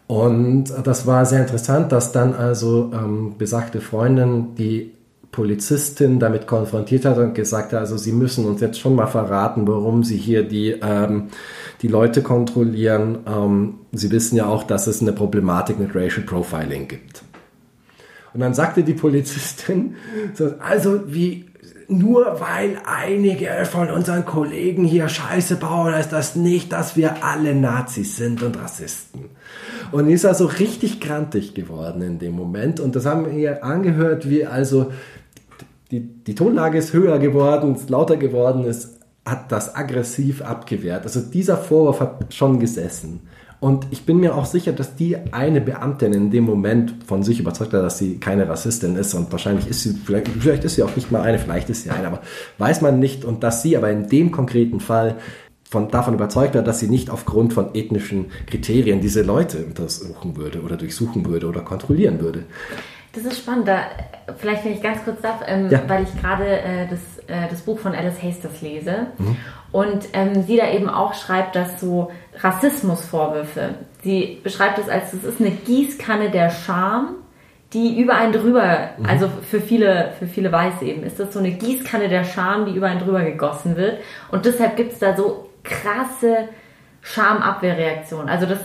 [0.08, 4.92] Und das war sehr interessant, dass dann also ähm, besagte Freundin die
[5.32, 9.68] Polizistin damit konfrontiert hat und gesagt hat, also sie müssen uns jetzt schon mal verraten,
[9.68, 11.30] warum sie hier die, ähm,
[11.82, 13.20] die Leute kontrollieren.
[13.26, 17.24] Ähm, sie wissen ja auch, dass es eine Problematik mit Racial Profiling gibt.
[18.34, 19.96] Und dann sagte die Polizistin,
[20.60, 21.46] also wie
[21.88, 27.56] nur weil einige von unseren Kollegen hier Scheiße bauen, heißt das nicht, dass wir alle
[27.56, 29.26] Nazis sind und Rassisten.
[29.92, 32.80] Und ist also richtig grantig geworden in dem Moment.
[32.80, 34.92] Und das haben wir hier angehört, wie also
[35.92, 41.04] die, die Tonlage ist höher geworden, ist lauter geworden, ist, hat das aggressiv abgewehrt.
[41.04, 43.22] Also dieser Vorwurf hat schon gesessen.
[43.64, 47.40] Und ich bin mir auch sicher, dass die eine Beamtin in dem Moment von sich
[47.40, 49.14] überzeugt hat, dass sie keine Rassistin ist.
[49.14, 51.90] Und wahrscheinlich ist sie, vielleicht, vielleicht ist sie auch nicht mal eine, vielleicht ist sie
[51.90, 52.20] eine, aber
[52.58, 53.24] weiß man nicht.
[53.24, 55.16] Und dass sie aber in dem konkreten Fall
[55.64, 60.60] von, davon überzeugt war, dass sie nicht aufgrund von ethnischen Kriterien diese Leute untersuchen würde
[60.62, 62.44] oder durchsuchen würde oder kontrollieren würde.
[63.14, 63.68] Das ist spannend.
[63.68, 63.84] Da,
[64.38, 65.82] vielleicht, wenn ich ganz kurz darf, ähm, ja.
[65.88, 69.38] weil ich gerade äh, das, äh, das Buch von Alice Hasters lese mhm.
[69.72, 75.24] und ähm, sie da eben auch schreibt, dass so Rassismusvorwürfe, sie beschreibt es als, es
[75.24, 77.16] ist eine Gießkanne der Scham,
[77.74, 79.06] die über einen drüber, mhm.
[79.06, 82.76] also für viele, für viele Weiße eben, ist das so eine Gießkanne der Scham, die
[82.76, 84.00] über einen drüber gegossen wird.
[84.32, 86.50] Und deshalb gibt es da so krasse
[87.02, 88.30] Schamabwehrreaktionen.
[88.30, 88.60] Also das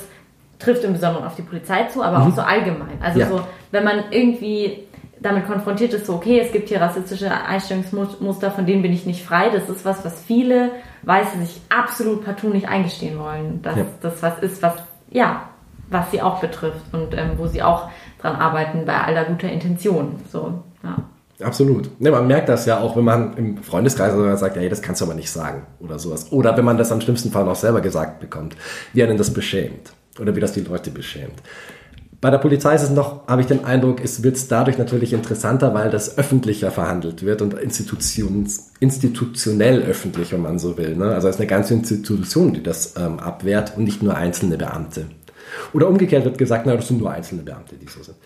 [0.59, 2.27] trifft im Besonderen auf die Polizei zu, aber mhm.
[2.27, 2.99] auch so allgemein.
[3.01, 3.29] Also ja.
[3.29, 3.41] so,
[3.71, 4.85] wenn man irgendwie
[5.21, 9.25] damit konfrontiert ist, so, okay, es gibt hier rassistische Einstellungsmuster, von denen bin ich nicht
[9.25, 9.51] frei.
[9.51, 10.71] Das ist was, was viele
[11.03, 13.61] Weiße sich absolut partout nicht eingestehen wollen.
[13.63, 13.87] Dass ja.
[14.01, 14.75] das was ist, was,
[15.11, 15.49] ja,
[15.91, 17.89] was sie auch betrifft und ähm, wo sie auch
[18.21, 20.17] dran arbeiten bei aller guter Intention.
[20.31, 20.97] So, ja.
[21.41, 22.01] Absolut.
[22.01, 25.01] Ne, man merkt das ja auch, wenn man im Freundeskreis sagt, ja, hey, das kannst
[25.01, 26.33] du aber nicht sagen oder sowas.
[26.33, 28.57] Oder wenn man das am schlimmsten Fall noch selber gesagt bekommt,
[28.93, 31.41] wie einen das beschämt oder wie das die Leute beschämt.
[32.21, 35.73] Bei der Polizei ist es noch, habe ich den Eindruck, es wird dadurch natürlich interessanter,
[35.73, 40.97] weil das öffentlicher verhandelt wird und institutionell öffentlich, wenn man so will.
[40.97, 41.15] Ne?
[41.15, 45.07] Also es ist eine ganze Institution, die das ähm, abwehrt und nicht nur einzelne Beamte.
[45.73, 48.17] Oder umgekehrt wird gesagt, na, das sind nur einzelne Beamte, die so sind.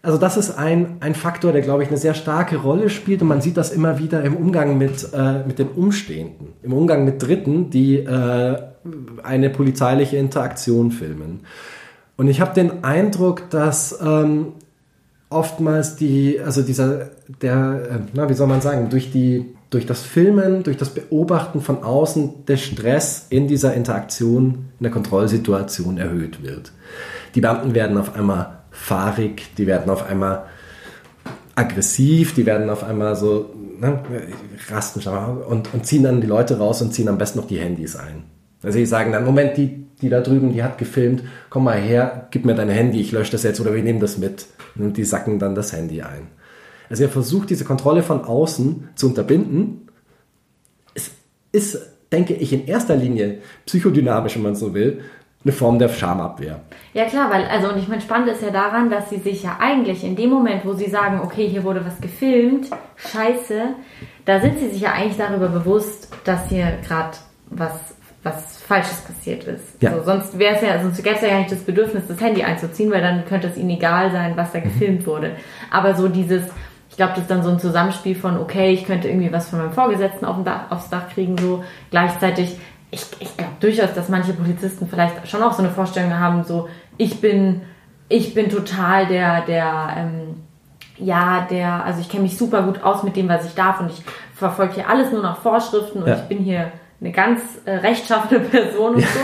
[0.00, 3.28] Also das ist ein, ein Faktor, der, glaube ich, eine sehr starke Rolle spielt und
[3.28, 7.20] man sieht das immer wieder im Umgang mit, äh, mit den Umstehenden, im Umgang mit
[7.22, 8.56] Dritten, die äh,
[9.22, 11.40] eine polizeiliche Interaktion filmen.
[12.16, 14.52] Und ich habe den Eindruck, dass ähm,
[15.30, 17.10] oftmals die, also dieser,
[17.42, 21.60] der, äh, na, wie soll man sagen, durch die, durch das Filmen, durch das Beobachten
[21.60, 26.72] von außen der Stress in dieser Interaktion, in der Kontrollsituation erhöht wird.
[27.34, 30.44] Die Beamten werden auf einmal fahrig, die werden auf einmal
[31.56, 33.50] aggressiv, die werden auf einmal so,
[33.80, 34.00] ne,
[34.70, 35.02] rasten
[35.48, 38.24] und, und ziehen dann die Leute raus und ziehen am besten noch die Handys ein.
[38.62, 42.28] Also sie sagen dann, Moment, die, die da drüben, die hat gefilmt, komm mal her,
[42.30, 44.46] gib mir dein Handy, ich lösche das jetzt oder wir nehmen das mit.
[44.76, 46.28] Und die sacken dann das Handy ein.
[46.90, 49.88] Also er versucht, diese Kontrolle von außen zu unterbinden.
[50.94, 51.10] Es
[51.52, 51.78] ist,
[52.12, 55.00] denke ich, in erster Linie psychodynamisch, wenn man so will,
[55.44, 56.60] eine Form der Schamabwehr.
[56.94, 59.58] Ja klar, weil, also und ich meine, spannend ist ja daran, dass sie sich ja
[59.60, 63.60] eigentlich in dem Moment, wo sie sagen, okay, hier wurde was gefilmt, scheiße,
[64.24, 67.18] da sind sie sich ja eigentlich darüber bewusst, dass hier gerade
[67.50, 67.93] was
[68.24, 69.80] was Falsches passiert ist.
[69.82, 69.92] Ja.
[69.94, 72.42] So, sonst wäre es ja, sonst gäbe es ja gar nicht das Bedürfnis, das Handy
[72.42, 74.64] einzuziehen, weil dann könnte es ihnen egal sein, was da mhm.
[74.64, 75.32] gefilmt wurde.
[75.70, 76.44] Aber so dieses,
[76.88, 79.58] ich glaube, das ist dann so ein Zusammenspiel von, okay, ich könnte irgendwie was von
[79.58, 82.56] meinem Vorgesetzten auf Dach, aufs Dach kriegen, so gleichzeitig.
[82.90, 86.68] Ich, ich glaube durchaus, dass manche Polizisten vielleicht schon auch so eine Vorstellung haben, so
[86.96, 87.62] ich bin,
[88.08, 90.44] ich bin total der, der, ähm,
[90.96, 93.90] ja, der, also ich kenne mich super gut aus mit dem, was ich darf und
[93.90, 94.02] ich
[94.34, 96.14] verfolge hier alles nur nach Vorschriften und ja.
[96.14, 96.70] ich bin hier
[97.00, 99.06] eine ganz äh, rechtschaffene Person und ja.
[99.06, 99.20] so.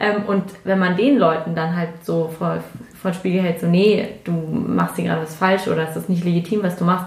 [0.00, 2.62] Ähm, und wenn man den Leuten dann halt so vor,
[3.00, 6.24] vor Spiegel hält, so, nee, du machst hier gerade was falsch oder es ist nicht
[6.24, 7.06] legitim, was du machst,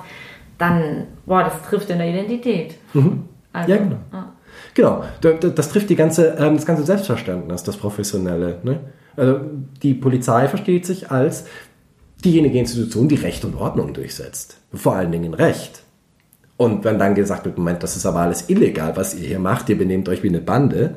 [0.58, 2.76] dann, boah, das trifft in der Identität.
[2.94, 3.26] Mhm.
[3.54, 3.98] Also, ja, genau.
[4.12, 4.26] Ah.
[4.74, 8.60] Genau, das trifft die ganze, ähm, das ganze Selbstverständnis, das Professionelle.
[8.64, 8.80] Ne?
[9.16, 9.42] Also
[9.82, 11.46] die Polizei versteht sich als
[12.24, 14.58] diejenige Institution, die Recht und Ordnung durchsetzt.
[14.74, 15.84] Vor allen Dingen Recht.
[16.62, 19.68] Und wenn dann gesagt wird, Moment, das ist aber alles illegal, was ihr hier macht,
[19.70, 20.94] ihr benehmt euch wie eine Bande,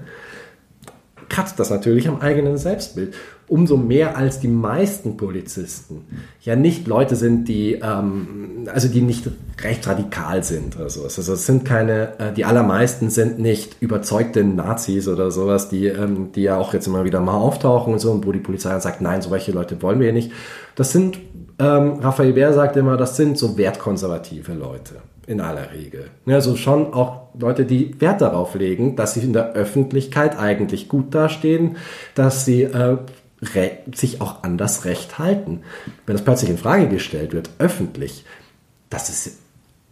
[1.31, 3.15] kratzt das natürlich am eigenen Selbstbild.
[3.49, 6.05] Umso mehr als die meisten Polizisten
[6.43, 9.27] ja nicht Leute sind, die, ähm, also die nicht
[9.63, 11.17] recht radikal sind oder sowas.
[11.17, 16.33] Also es sind keine, äh, die allermeisten sind nicht überzeugte Nazis oder sowas, die, ähm,
[16.33, 18.83] die ja auch jetzt immer wieder mal auftauchen und so, und wo die Polizei dann
[18.83, 20.31] sagt, nein, solche Leute wollen wir nicht.
[20.75, 21.19] Das sind,
[21.59, 24.97] ähm, Raphael Bär sagt immer, das sind so wertkonservative Leute
[25.27, 26.11] in aller Regel.
[26.27, 31.15] Also schon auch Leute, die Wert darauf legen, dass sie in der Öffentlichkeit eigentlich gut
[31.15, 31.77] dastehen,
[32.15, 32.99] dass sie äh,
[33.95, 35.63] sich auch an das Recht halten.
[36.07, 38.25] Wenn das plötzlich in Frage gestellt wird, öffentlich,
[38.91, 39.39] das ist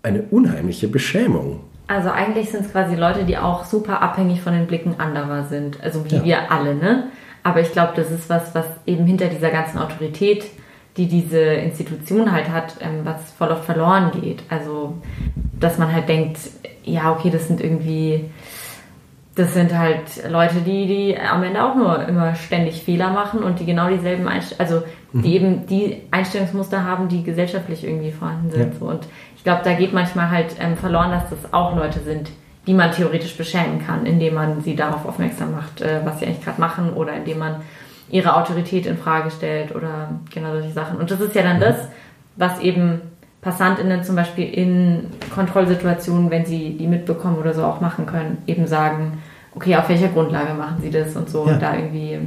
[0.02, 1.60] eine unheimliche Beschämung.
[1.86, 5.82] Also eigentlich sind es quasi Leute, die auch super abhängig von den Blicken anderer sind.
[5.82, 6.24] Also wie Ja.
[6.24, 7.08] wir alle, ne?
[7.42, 10.44] Aber ich glaube, das ist was, was eben hinter dieser ganzen Autorität,
[10.96, 14.42] die diese Institution halt hat, ähm, was voll oft verloren geht.
[14.48, 14.94] Also,
[15.58, 16.38] dass man halt denkt,
[16.84, 18.26] ja, okay, das sind irgendwie,
[19.34, 23.60] das sind halt Leute, die, die am Ende auch nur immer ständig Fehler machen und
[23.60, 24.82] die genau dieselben Einst also
[25.12, 28.72] die eben die Einstellungsmuster haben, die gesellschaftlich irgendwie vorhanden sind.
[28.72, 28.78] Ja.
[28.78, 28.86] So.
[28.86, 32.30] Und ich glaube, da geht manchmal halt ähm, verloren, dass das auch Leute sind,
[32.66, 36.44] die man theoretisch beschämen kann, indem man sie darauf aufmerksam macht, äh, was sie eigentlich
[36.44, 37.56] gerade machen oder indem man
[38.10, 40.98] ihre Autorität in Frage stellt oder genau solche Sachen.
[40.98, 41.76] Und das ist ja dann das,
[42.36, 43.00] was eben
[43.40, 48.66] PassantInnen zum Beispiel in Kontrollsituationen, wenn sie die mitbekommen oder so auch machen können, eben
[48.66, 49.22] sagen,
[49.54, 51.54] okay, auf welcher Grundlage machen sie das und so Ja.
[51.54, 52.18] und da irgendwie.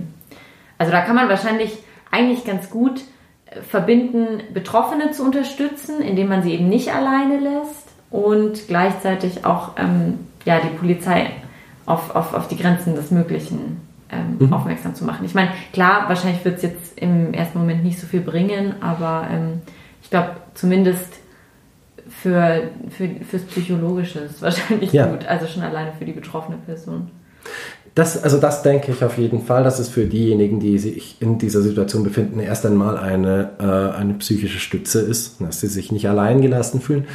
[0.78, 1.78] Also da kann man wahrscheinlich
[2.11, 3.01] eigentlich ganz gut
[3.45, 9.71] äh, verbinden, Betroffene zu unterstützen, indem man sie eben nicht alleine lässt und gleichzeitig auch
[9.78, 11.28] ähm, ja, die Polizei
[11.86, 13.84] auf, auf, auf die Grenzen des Möglichen
[14.39, 15.26] ähm, aufmerksam zu machen.
[15.26, 19.28] Ich meine, klar, wahrscheinlich wird es jetzt im ersten Moment nicht so viel bringen, aber
[19.32, 19.61] ähm,
[20.01, 21.20] ich glaube, zumindest
[22.07, 25.07] für, für, fürs Psychologische ist es wahrscheinlich Ja.
[25.07, 25.26] gut.
[25.28, 27.09] Also schon alleine für die betroffene Person.
[27.95, 31.38] Das, also das denke ich auf jeden Fall, dass es für diejenigen, die sich in
[31.38, 36.09] dieser Situation befinden, erst einmal eine, äh, eine psychische Stütze ist, dass sie sich nicht
[36.09, 37.05] allein gelassen fühlen.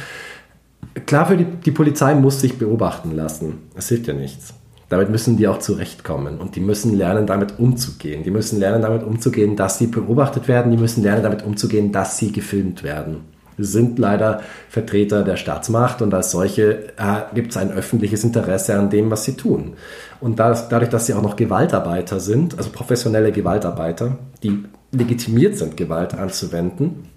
[1.05, 3.59] Klar, für die, die Polizei muss sich beobachten lassen.
[3.75, 4.53] Es hilft ja nichts.
[4.91, 8.23] Damit müssen die auch zurechtkommen und die müssen lernen, damit umzugehen.
[8.23, 10.69] Die müssen lernen, damit umzugehen, dass sie beobachtet werden.
[10.69, 13.21] Die müssen lernen, damit umzugehen, dass sie gefilmt werden.
[13.55, 18.77] Wir sind leider Vertreter der Staatsmacht und als solche äh, gibt es ein öffentliches Interesse
[18.77, 19.75] an dem, was sie tun.
[20.19, 25.77] Und das, dadurch, dass sie auch noch Gewaltarbeiter sind, also professionelle Gewaltarbeiter, die legitimiert sind,
[25.77, 27.07] Gewalt anzuwenden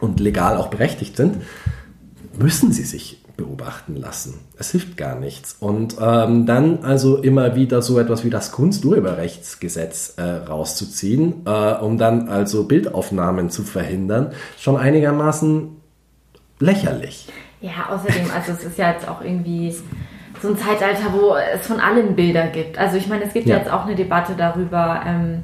[0.00, 1.36] und legal auch berechtigt sind,
[2.38, 4.40] müssen sie sich beobachten lassen.
[4.58, 5.56] Es hilft gar nichts.
[5.60, 11.98] Und ähm, dann also immer wieder so etwas wie das Kunsturheberrechtsgesetz äh, rauszuziehen, äh, um
[11.98, 15.68] dann also Bildaufnahmen zu verhindern, schon einigermaßen
[16.60, 17.28] lächerlich.
[17.60, 19.74] Ja, außerdem, also es ist ja jetzt auch irgendwie
[20.42, 22.78] so ein Zeitalter, wo es von allem Bilder gibt.
[22.78, 23.62] Also ich meine, es gibt ja, Ja.
[23.62, 25.42] jetzt auch eine Debatte darüber, ähm,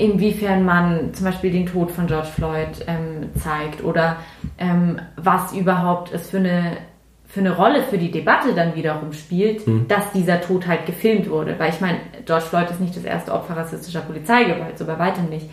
[0.00, 4.16] inwiefern man zum Beispiel den Tod von George Floyd ähm, zeigt oder
[4.58, 6.78] ähm, was überhaupt es für eine
[7.26, 11.56] für eine Rolle für die Debatte dann wiederum spielt, dass dieser Tod halt gefilmt wurde.
[11.60, 15.28] Weil ich meine, George Floyd ist nicht das erste Opfer rassistischer Polizeigewalt, so bei weitem
[15.28, 15.48] nicht.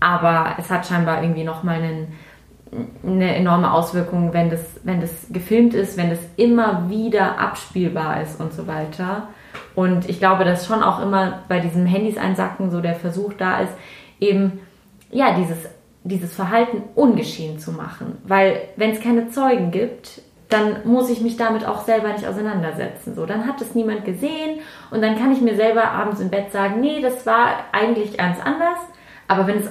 [0.00, 2.14] Aber es hat scheinbar irgendwie nochmal einen
[3.04, 8.40] eine enorme Auswirkung, wenn das, wenn das gefilmt ist, wenn das immer wieder abspielbar ist
[8.40, 9.28] und so weiter.
[9.74, 13.60] Und ich glaube, dass schon auch immer bei diesem Handys einsacken so der Versuch da
[13.60, 13.72] ist,
[14.20, 14.60] eben
[15.10, 15.58] ja dieses,
[16.04, 18.18] dieses Verhalten ungeschehen zu machen.
[18.24, 23.14] Weil wenn es keine Zeugen gibt, dann muss ich mich damit auch selber nicht auseinandersetzen.
[23.14, 26.52] So, dann hat es niemand gesehen und dann kann ich mir selber abends im Bett
[26.52, 28.78] sagen, nee, das war eigentlich ganz anders.
[29.28, 29.68] Aber wenn es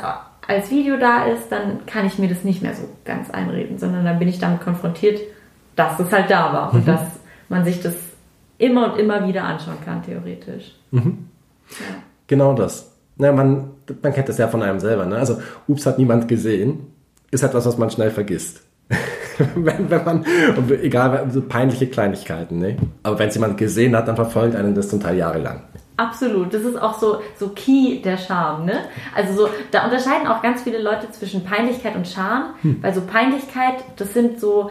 [0.48, 4.06] als Video da ist, dann kann ich mir das nicht mehr so ganz einreden, sondern
[4.06, 5.20] dann bin ich damit konfrontiert,
[5.76, 7.02] dass es halt da war und dass
[7.50, 7.96] man sich das
[8.58, 10.76] immer und immer wieder anschauen kann, theoretisch.
[12.28, 12.91] Genau das.
[13.18, 15.05] Na, man, man kennt das ja von einem selber.
[15.05, 15.18] Ne?
[15.18, 15.38] Also,
[15.68, 16.88] ups, hat niemand gesehen,
[17.32, 18.62] ist etwas, was man schnell vergisst.
[19.55, 20.26] wenn, wenn man,
[20.82, 22.78] egal, so peinliche Kleinigkeiten, ne?
[23.03, 25.64] Aber wenn es jemand gesehen hat, dann verfolgt einen das zum Teil jahrelang.
[25.97, 28.86] Absolut, das ist auch so, so Key der Scham, ne?
[29.16, 33.84] Also so, da unterscheiden auch ganz viele Leute zwischen Peinlichkeit und Scham, weil so Peinlichkeit,
[33.95, 34.70] das sind so,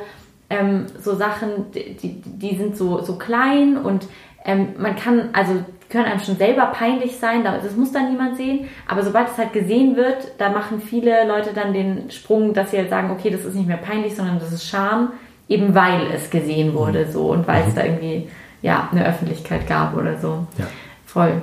[0.50, 1.94] ähm, so Sachen, die,
[2.24, 4.06] die, sind so, so klein und
[4.44, 5.52] ähm, man kann, also
[5.88, 9.38] können einem schon selber peinlich sein, da- das muss dann niemand sehen, aber sobald es
[9.38, 13.30] halt gesehen wird, da machen viele Leute dann den Sprung, dass sie halt sagen, okay,
[13.30, 15.12] das ist nicht mehr peinlich, sondern das ist Scham,
[15.48, 18.28] eben weil es gesehen wurde so und weil es da irgendwie,
[18.62, 20.46] ja, eine Öffentlichkeit gab oder so.
[20.58, 20.66] Ja.
[21.06, 21.40] Voll.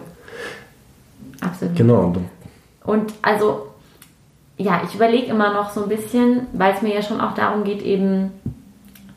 [1.41, 1.75] Absolut.
[1.75, 2.13] Genau.
[2.85, 3.67] Und also,
[4.57, 7.63] ja, ich überlege immer noch so ein bisschen, weil es mir ja schon auch darum
[7.63, 8.31] geht, eben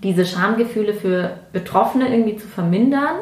[0.03, 3.17] diese Schamgefühle für Betroffene irgendwie zu vermindern.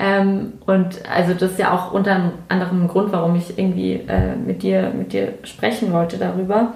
[0.00, 4.36] Ähm, und also das ist ja auch unter anderem ein Grund, warum ich irgendwie äh,
[4.36, 6.74] mit, dir, mit dir sprechen wollte darüber.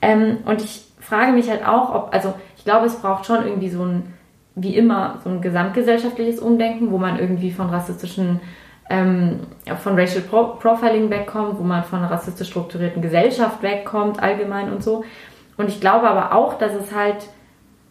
[0.00, 3.68] Ähm, und ich frage mich halt auch, ob, also ich glaube, es braucht schon irgendwie
[3.68, 4.14] so ein,
[4.54, 8.40] wie immer, so ein gesamtgesellschaftliches Umdenken, wo man irgendwie von rassistischen
[8.88, 9.40] ähm,
[9.82, 14.82] von Racial Pro Profiling wegkommt, wo man von einer rassistisch strukturierten Gesellschaft wegkommt, allgemein und
[14.82, 15.04] so.
[15.56, 17.28] Und ich glaube aber auch, dass es halt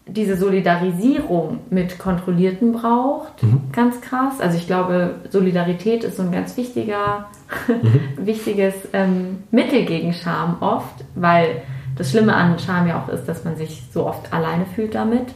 [0.06, 3.34] diese Solidarisierung mit Kontrollierten braucht,
[3.72, 4.40] ganz krass.
[4.40, 7.28] Also ich glaube, Solidarität ist so ein ganz wichtiger,
[8.18, 11.62] wichtiges ähm, Mittel gegen Scham oft, weil
[11.96, 15.28] das Schlimme an Scham ja auch ist, dass man sich so oft alleine fühlt damit.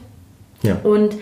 [0.64, 0.78] Ja.
[0.84, 1.16] Und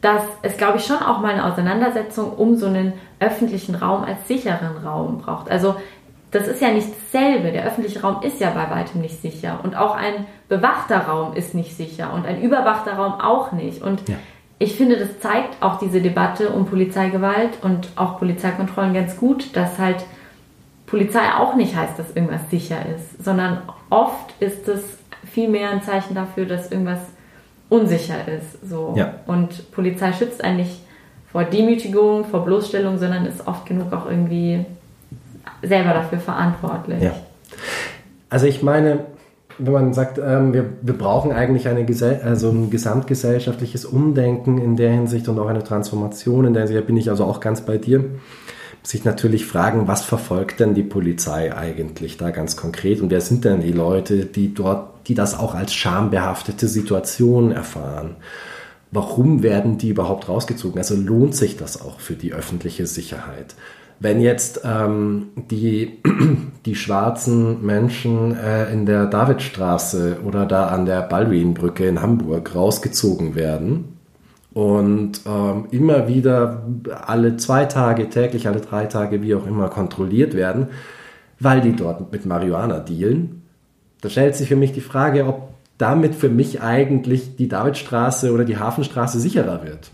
[0.00, 4.26] dass es, glaube ich, schon auch mal eine Auseinandersetzung um so einen öffentlichen Raum als
[4.26, 5.50] sicheren Raum braucht.
[5.50, 5.76] Also
[6.30, 7.50] das ist ja nicht dasselbe.
[7.52, 9.60] Der öffentliche Raum ist ja bei weitem nicht sicher.
[9.62, 13.82] Und auch ein bewachter Raum ist nicht sicher und ein überwachter Raum auch nicht.
[13.82, 14.16] Und Ja.
[14.58, 19.78] ich finde, das zeigt auch diese Debatte um Polizeigewalt und auch Polizeikontrollen ganz gut, dass
[19.78, 20.04] halt
[20.86, 24.82] Polizei auch nicht heißt, dass irgendwas sicher ist, sondern oft ist es
[25.32, 27.00] vielmehr ein Zeichen dafür, dass irgendwas
[27.68, 28.68] unsicher ist.
[28.68, 28.94] So.
[28.96, 29.14] Ja.
[29.26, 30.80] Und Polizei schützt einen nicht
[31.30, 34.64] vor Demütigung, vor Bloßstellung, sondern ist oft genug auch irgendwie
[35.62, 37.02] selber dafür verantwortlich.
[37.02, 37.14] Ja.
[38.28, 39.00] Also ich meine,
[39.58, 41.86] wenn man sagt, ähm, wir, wir brauchen eigentlich eine
[42.24, 46.86] also ein gesamtgesellschaftliches Umdenken in der Hinsicht und auch eine Transformation in der Hinsicht, da
[46.86, 48.04] bin ich also auch ganz bei dir,
[48.82, 53.44] sich natürlich fragen, was verfolgt denn die Polizei eigentlich da ganz konkret und wer sind
[53.44, 58.16] denn die Leute, die dort, die das auch als schambehaftete Situation erfahren?
[58.90, 60.78] Warum werden die überhaupt rausgezogen?
[60.78, 63.54] Also lohnt sich das auch für die öffentliche Sicherheit?
[64.02, 65.98] Wenn jetzt ähm, die,
[66.66, 73.34] die schwarzen Menschen äh, in der Davidstraße oder da an der Baldwinbrücke in Hamburg rausgezogen
[73.34, 73.96] werden
[74.54, 76.62] und ähm, immer wieder
[77.06, 80.68] alle zwei Tage, täglich alle drei Tage, wie auch immer, kontrolliert werden,
[81.38, 83.42] weil die dort mit Marihuana dealen,
[84.00, 88.46] da stellt sich für mich die Frage, ob damit für mich eigentlich die Davidstraße oder
[88.46, 89.90] die Hafenstraße sicherer wird.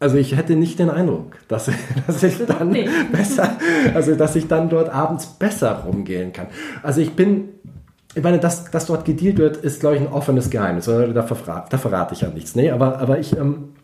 [0.00, 1.70] Also ich hätte nicht den Eindruck, dass,
[2.06, 2.74] dass ich dann
[3.12, 3.56] besser,
[3.94, 6.46] also dass ich dann dort abends besser rumgehen kann.
[6.82, 7.50] Also ich bin,
[8.14, 10.88] ich meine, dass, dass dort gedealt wird, ist glaube ich ein offenes Geheimnis.
[10.88, 11.06] oder?
[11.08, 12.56] Da, verrate, da verrate ich ja nichts.
[12.56, 13.74] Nee, aber, aber ich, ähm,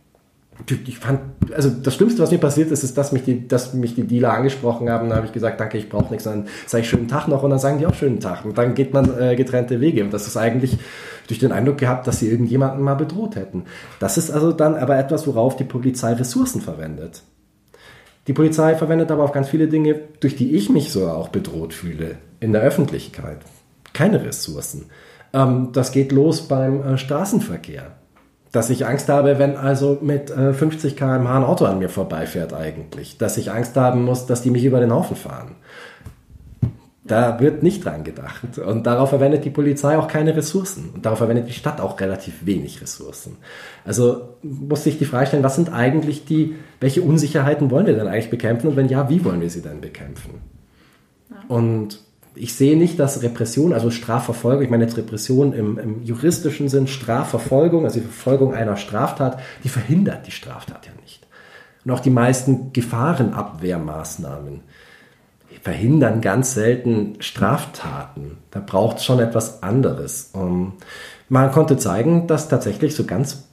[0.86, 1.20] ich fand,
[1.54, 4.32] also das Schlimmste, was mir passiert ist, ist, dass mich die, dass mich die Dealer
[4.32, 5.10] angesprochen haben.
[5.10, 6.24] Da habe ich gesagt, danke, ich brauche nichts.
[6.24, 8.46] Dann sage ich schönen Tag noch und dann sagen die auch schönen Tag.
[8.46, 10.02] Und dann geht man äh, getrennte Wege.
[10.02, 10.78] Und das ist eigentlich
[11.26, 13.64] durch den Eindruck gehabt, dass sie irgendjemanden mal bedroht hätten.
[14.00, 17.22] Das ist also dann aber etwas, worauf die Polizei Ressourcen verwendet.
[18.26, 21.74] Die Polizei verwendet aber auf ganz viele Dinge, durch die ich mich so auch bedroht
[21.74, 23.38] fühle, in der Öffentlichkeit.
[23.92, 24.86] Keine Ressourcen.
[25.32, 27.96] Ähm, das geht los beim äh, Straßenverkehr
[28.56, 32.54] dass ich Angst habe, wenn also mit äh, 50 km/h ein Auto an mir vorbeifährt
[32.54, 33.18] eigentlich.
[33.18, 35.56] Dass ich Angst haben muss, dass die mich über den Haufen fahren.
[37.06, 38.58] Da wird nicht dran gedacht.
[38.58, 40.90] Und darauf verwendet die Polizei auch keine Ressourcen.
[40.94, 43.36] Und darauf verwendet die Stadt auch relativ wenig Ressourcen.
[43.84, 48.08] Also muss sich die Frage stellen, was sind eigentlich die, welche Unsicherheiten wollen wir denn
[48.08, 48.68] eigentlich bekämpfen?
[48.68, 50.40] Und wenn ja, wie wollen wir sie denn bekämpfen?
[51.48, 52.00] Und
[52.36, 56.86] ich sehe nicht, dass Repression, also Strafverfolgung, ich meine jetzt Repression im, im juristischen Sinn,
[56.86, 61.26] Strafverfolgung, also die Verfolgung einer Straftat, die verhindert die Straftat ja nicht.
[61.84, 64.60] Und auch die meisten Gefahrenabwehrmaßnahmen
[65.62, 68.38] verhindern ganz selten Straftaten.
[68.50, 70.30] Da braucht es schon etwas anderes.
[70.32, 70.74] Um,
[71.28, 73.48] man konnte zeigen, dass tatsächlich so ganz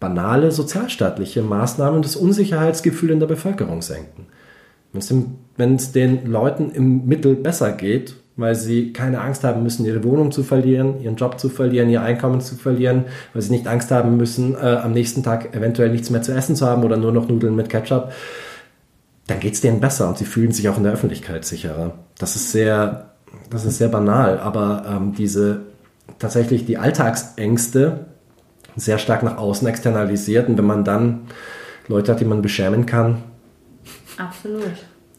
[0.00, 4.26] banale sozialstaatliche Maßnahmen das Unsicherheitsgefühl in der Bevölkerung senken.
[5.56, 10.02] Wenn es den Leuten im Mittel besser geht, weil sie keine Angst haben müssen, ihre
[10.02, 13.90] Wohnung zu verlieren, ihren Job zu verlieren, ihr Einkommen zu verlieren, weil sie nicht Angst
[13.90, 17.12] haben müssen, äh, am nächsten Tag eventuell nichts mehr zu essen zu haben oder nur
[17.12, 18.12] noch Nudeln mit Ketchup,
[19.26, 21.92] dann geht es denen besser und sie fühlen sich auch in der Öffentlichkeit sicherer.
[22.18, 23.10] Das ist sehr,
[23.50, 25.62] das ist sehr banal, aber ähm, diese
[26.18, 28.06] tatsächlich die Alltagsängste
[28.76, 31.22] sehr stark nach außen externalisiert und wenn man dann
[31.88, 33.22] Leute hat, die man beschämen kann,
[34.16, 34.72] Absolut.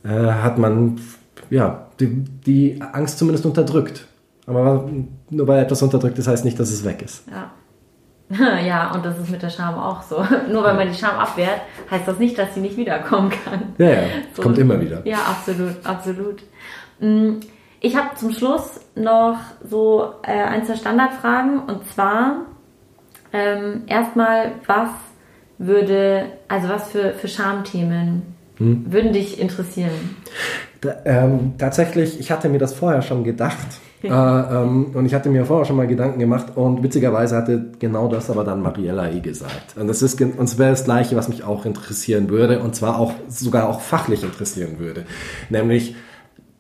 [0.04, 1.00] äh, hat man
[1.50, 4.08] ja die, die Angst zumindest unterdrückt.
[4.48, 4.90] Aber
[5.30, 7.24] nur weil etwas unterdrückt ist, heißt nicht, dass es weg ist.
[7.32, 7.52] Ja.
[8.66, 10.26] Ja, und das ist mit der Scham auch so.
[10.52, 11.62] Nur weil man die Scham abwehrt,
[11.92, 13.74] heißt das nicht, dass sie nicht wiederkommen kann.
[13.78, 14.00] Ja, ja,
[14.34, 14.42] So.
[14.42, 15.06] kommt immer wieder.
[15.06, 16.42] Ja, absolut, absolut.
[17.00, 17.36] Mm,
[17.82, 22.38] Ich habe zum Schluss noch so äh, ein, zwei Standardfragen und zwar
[23.34, 24.90] ähm, erstmal, was
[25.58, 28.86] würde, also was für, für Schamthemen Hm.
[28.92, 29.92] würden dich interessieren?
[30.80, 33.68] Da, ähm, tatsächlich, ich hatte mir das vorher schon gedacht.
[34.10, 38.08] Äh, ähm, und ich hatte mir vorher schon mal Gedanken gemacht und witzigerweise hatte genau
[38.08, 39.78] das aber dann Mariella eh gesagt.
[39.78, 43.14] Und das ist es wäre das Gleiche, was mich auch interessieren würde und zwar auch
[43.28, 45.06] sogar auch fachlich interessieren würde.
[45.50, 45.96] Nämlich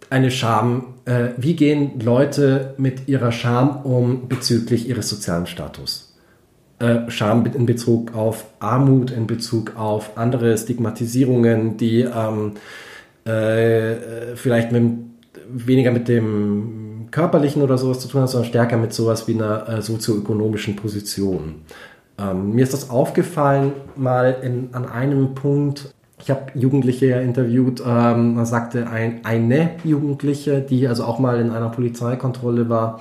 [0.09, 0.95] eine Scham.
[1.05, 6.15] Äh, wie gehen Leute mit ihrer Scham um bezüglich ihres sozialen Status?
[6.79, 12.53] Äh, Scham in Bezug auf Armut, in Bezug auf andere Stigmatisierungen, die ähm,
[13.25, 14.83] äh, vielleicht mit,
[15.47, 16.84] weniger mit dem
[17.16, 21.61] körperlichen oder sowas zu tun hat, sondern stärker mit sowas wie einer äh, sozioökonomischen Position.
[22.18, 25.93] Ähm, mir ist das aufgefallen mal in, an einem Punkt.
[26.22, 31.39] Ich habe Jugendliche ja interviewt, ähm, da sagte ein, eine Jugendliche, die also auch mal
[31.39, 32.99] in einer Polizeikontrolle war,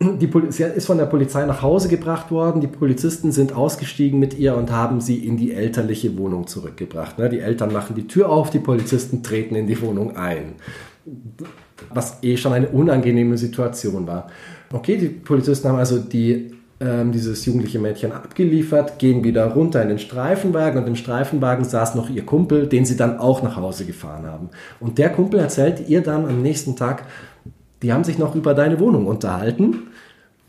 [0.00, 2.60] Die Pol sie ist von der Polizei nach Hause gebracht worden.
[2.60, 7.18] Die Polizisten sind ausgestiegen mit ihr und haben sie in die elterliche Wohnung zurückgebracht.
[7.18, 7.28] Ne?
[7.28, 10.54] Die Eltern machen die Tür auf, die Polizisten treten in die Wohnung ein.
[11.90, 14.28] Was eh schon eine unangenehme Situation war.
[14.72, 16.52] Okay, die Polizisten haben also die
[16.82, 21.94] ähm, dieses jugendliche Mädchen abgeliefert, gehen wieder runter in den Streifenwagen und im Streifenwagen saß
[21.94, 24.50] noch ihr Kumpel, den sie dann auch nach Hause gefahren haben.
[24.80, 27.04] Und der Kumpel erzählte ihr dann am nächsten Tag,
[27.82, 29.88] die haben sich noch über deine Wohnung unterhalten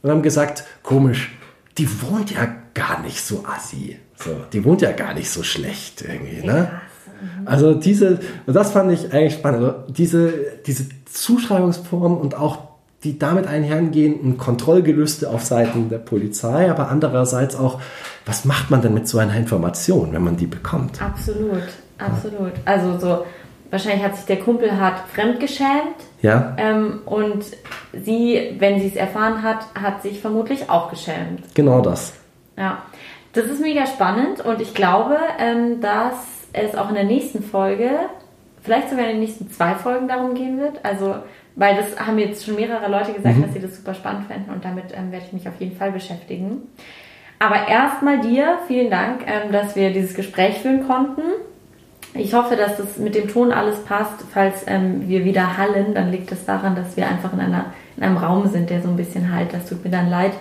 [0.01, 1.37] und haben gesagt, komisch,
[1.77, 3.97] die wohnt ja gar nicht so assi.
[4.15, 6.81] So, die wohnt ja gar nicht so schlecht irgendwie, ne?
[7.45, 9.63] Also diese, das fand ich eigentlich spannend.
[9.63, 10.33] Also diese,
[10.65, 12.57] diese Zuschreibungsform und auch
[13.03, 17.81] die damit einhergehenden Kontrollgelüste auf Seiten der Polizei, aber andererseits auch,
[18.25, 21.01] was macht man denn mit so einer Information, wenn man die bekommt?
[21.01, 21.63] Absolut,
[21.97, 22.53] absolut.
[22.63, 23.25] Also so,
[23.69, 25.97] wahrscheinlich hat sich der Kumpel hat fremdgeschämt.
[26.21, 26.55] Ja.
[26.57, 27.43] Ähm, und
[27.91, 31.43] sie, wenn sie es erfahren hat, hat sich vermutlich auch geschämt.
[31.53, 32.13] Genau das.
[32.57, 32.83] Ja.
[33.33, 36.13] Das ist mega spannend und ich glaube, ähm, dass
[36.53, 37.89] es auch in der nächsten Folge,
[38.61, 40.83] vielleicht sogar in den nächsten zwei Folgen darum gehen wird.
[40.83, 41.15] Also
[41.55, 43.43] weil das haben jetzt schon mehrere Leute gesagt, mhm.
[43.43, 45.91] dass sie das super spannend fänden und damit ähm, werde ich mich auf jeden Fall
[45.91, 46.63] beschäftigen.
[47.39, 51.21] Aber erstmal dir vielen Dank, ähm, dass wir dieses Gespräch führen konnten.
[52.15, 54.23] Ich hoffe, dass das mit dem Ton alles passt.
[54.31, 57.65] Falls ähm, wir wieder hallen, dann liegt es das daran, dass wir einfach in, einer,
[57.97, 59.53] in einem Raum sind, der so ein bisschen halt.
[59.53, 60.33] Das tut mir dann leid.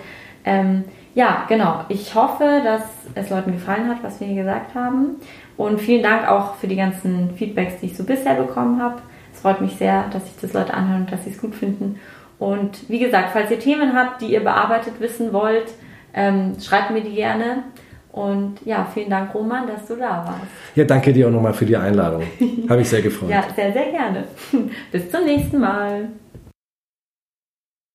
[0.44, 0.84] Ähm,
[1.14, 1.84] ja, genau.
[1.88, 2.82] Ich hoffe, dass
[3.14, 5.16] es Leuten gefallen hat, was wir hier gesagt haben.
[5.56, 9.02] Und vielen Dank auch für die ganzen Feedbacks, die ich so bisher bekommen habe
[9.42, 11.98] freut mich sehr, dass sich das Leute anhören und dass sie es gut finden.
[12.38, 15.72] Und wie gesagt, falls ihr Themen habt, die ihr bearbeitet wissen wollt,
[16.14, 17.64] ähm, schreibt mir die gerne.
[18.12, 20.52] Und ja, vielen Dank, Roman, dass du da warst.
[20.74, 22.22] Ja, danke dir auch nochmal für die Einladung.
[22.68, 23.30] Habe ich sehr gefreut.
[23.30, 24.24] ja, sehr, sehr gerne.
[24.92, 26.08] Bis zum nächsten Mal.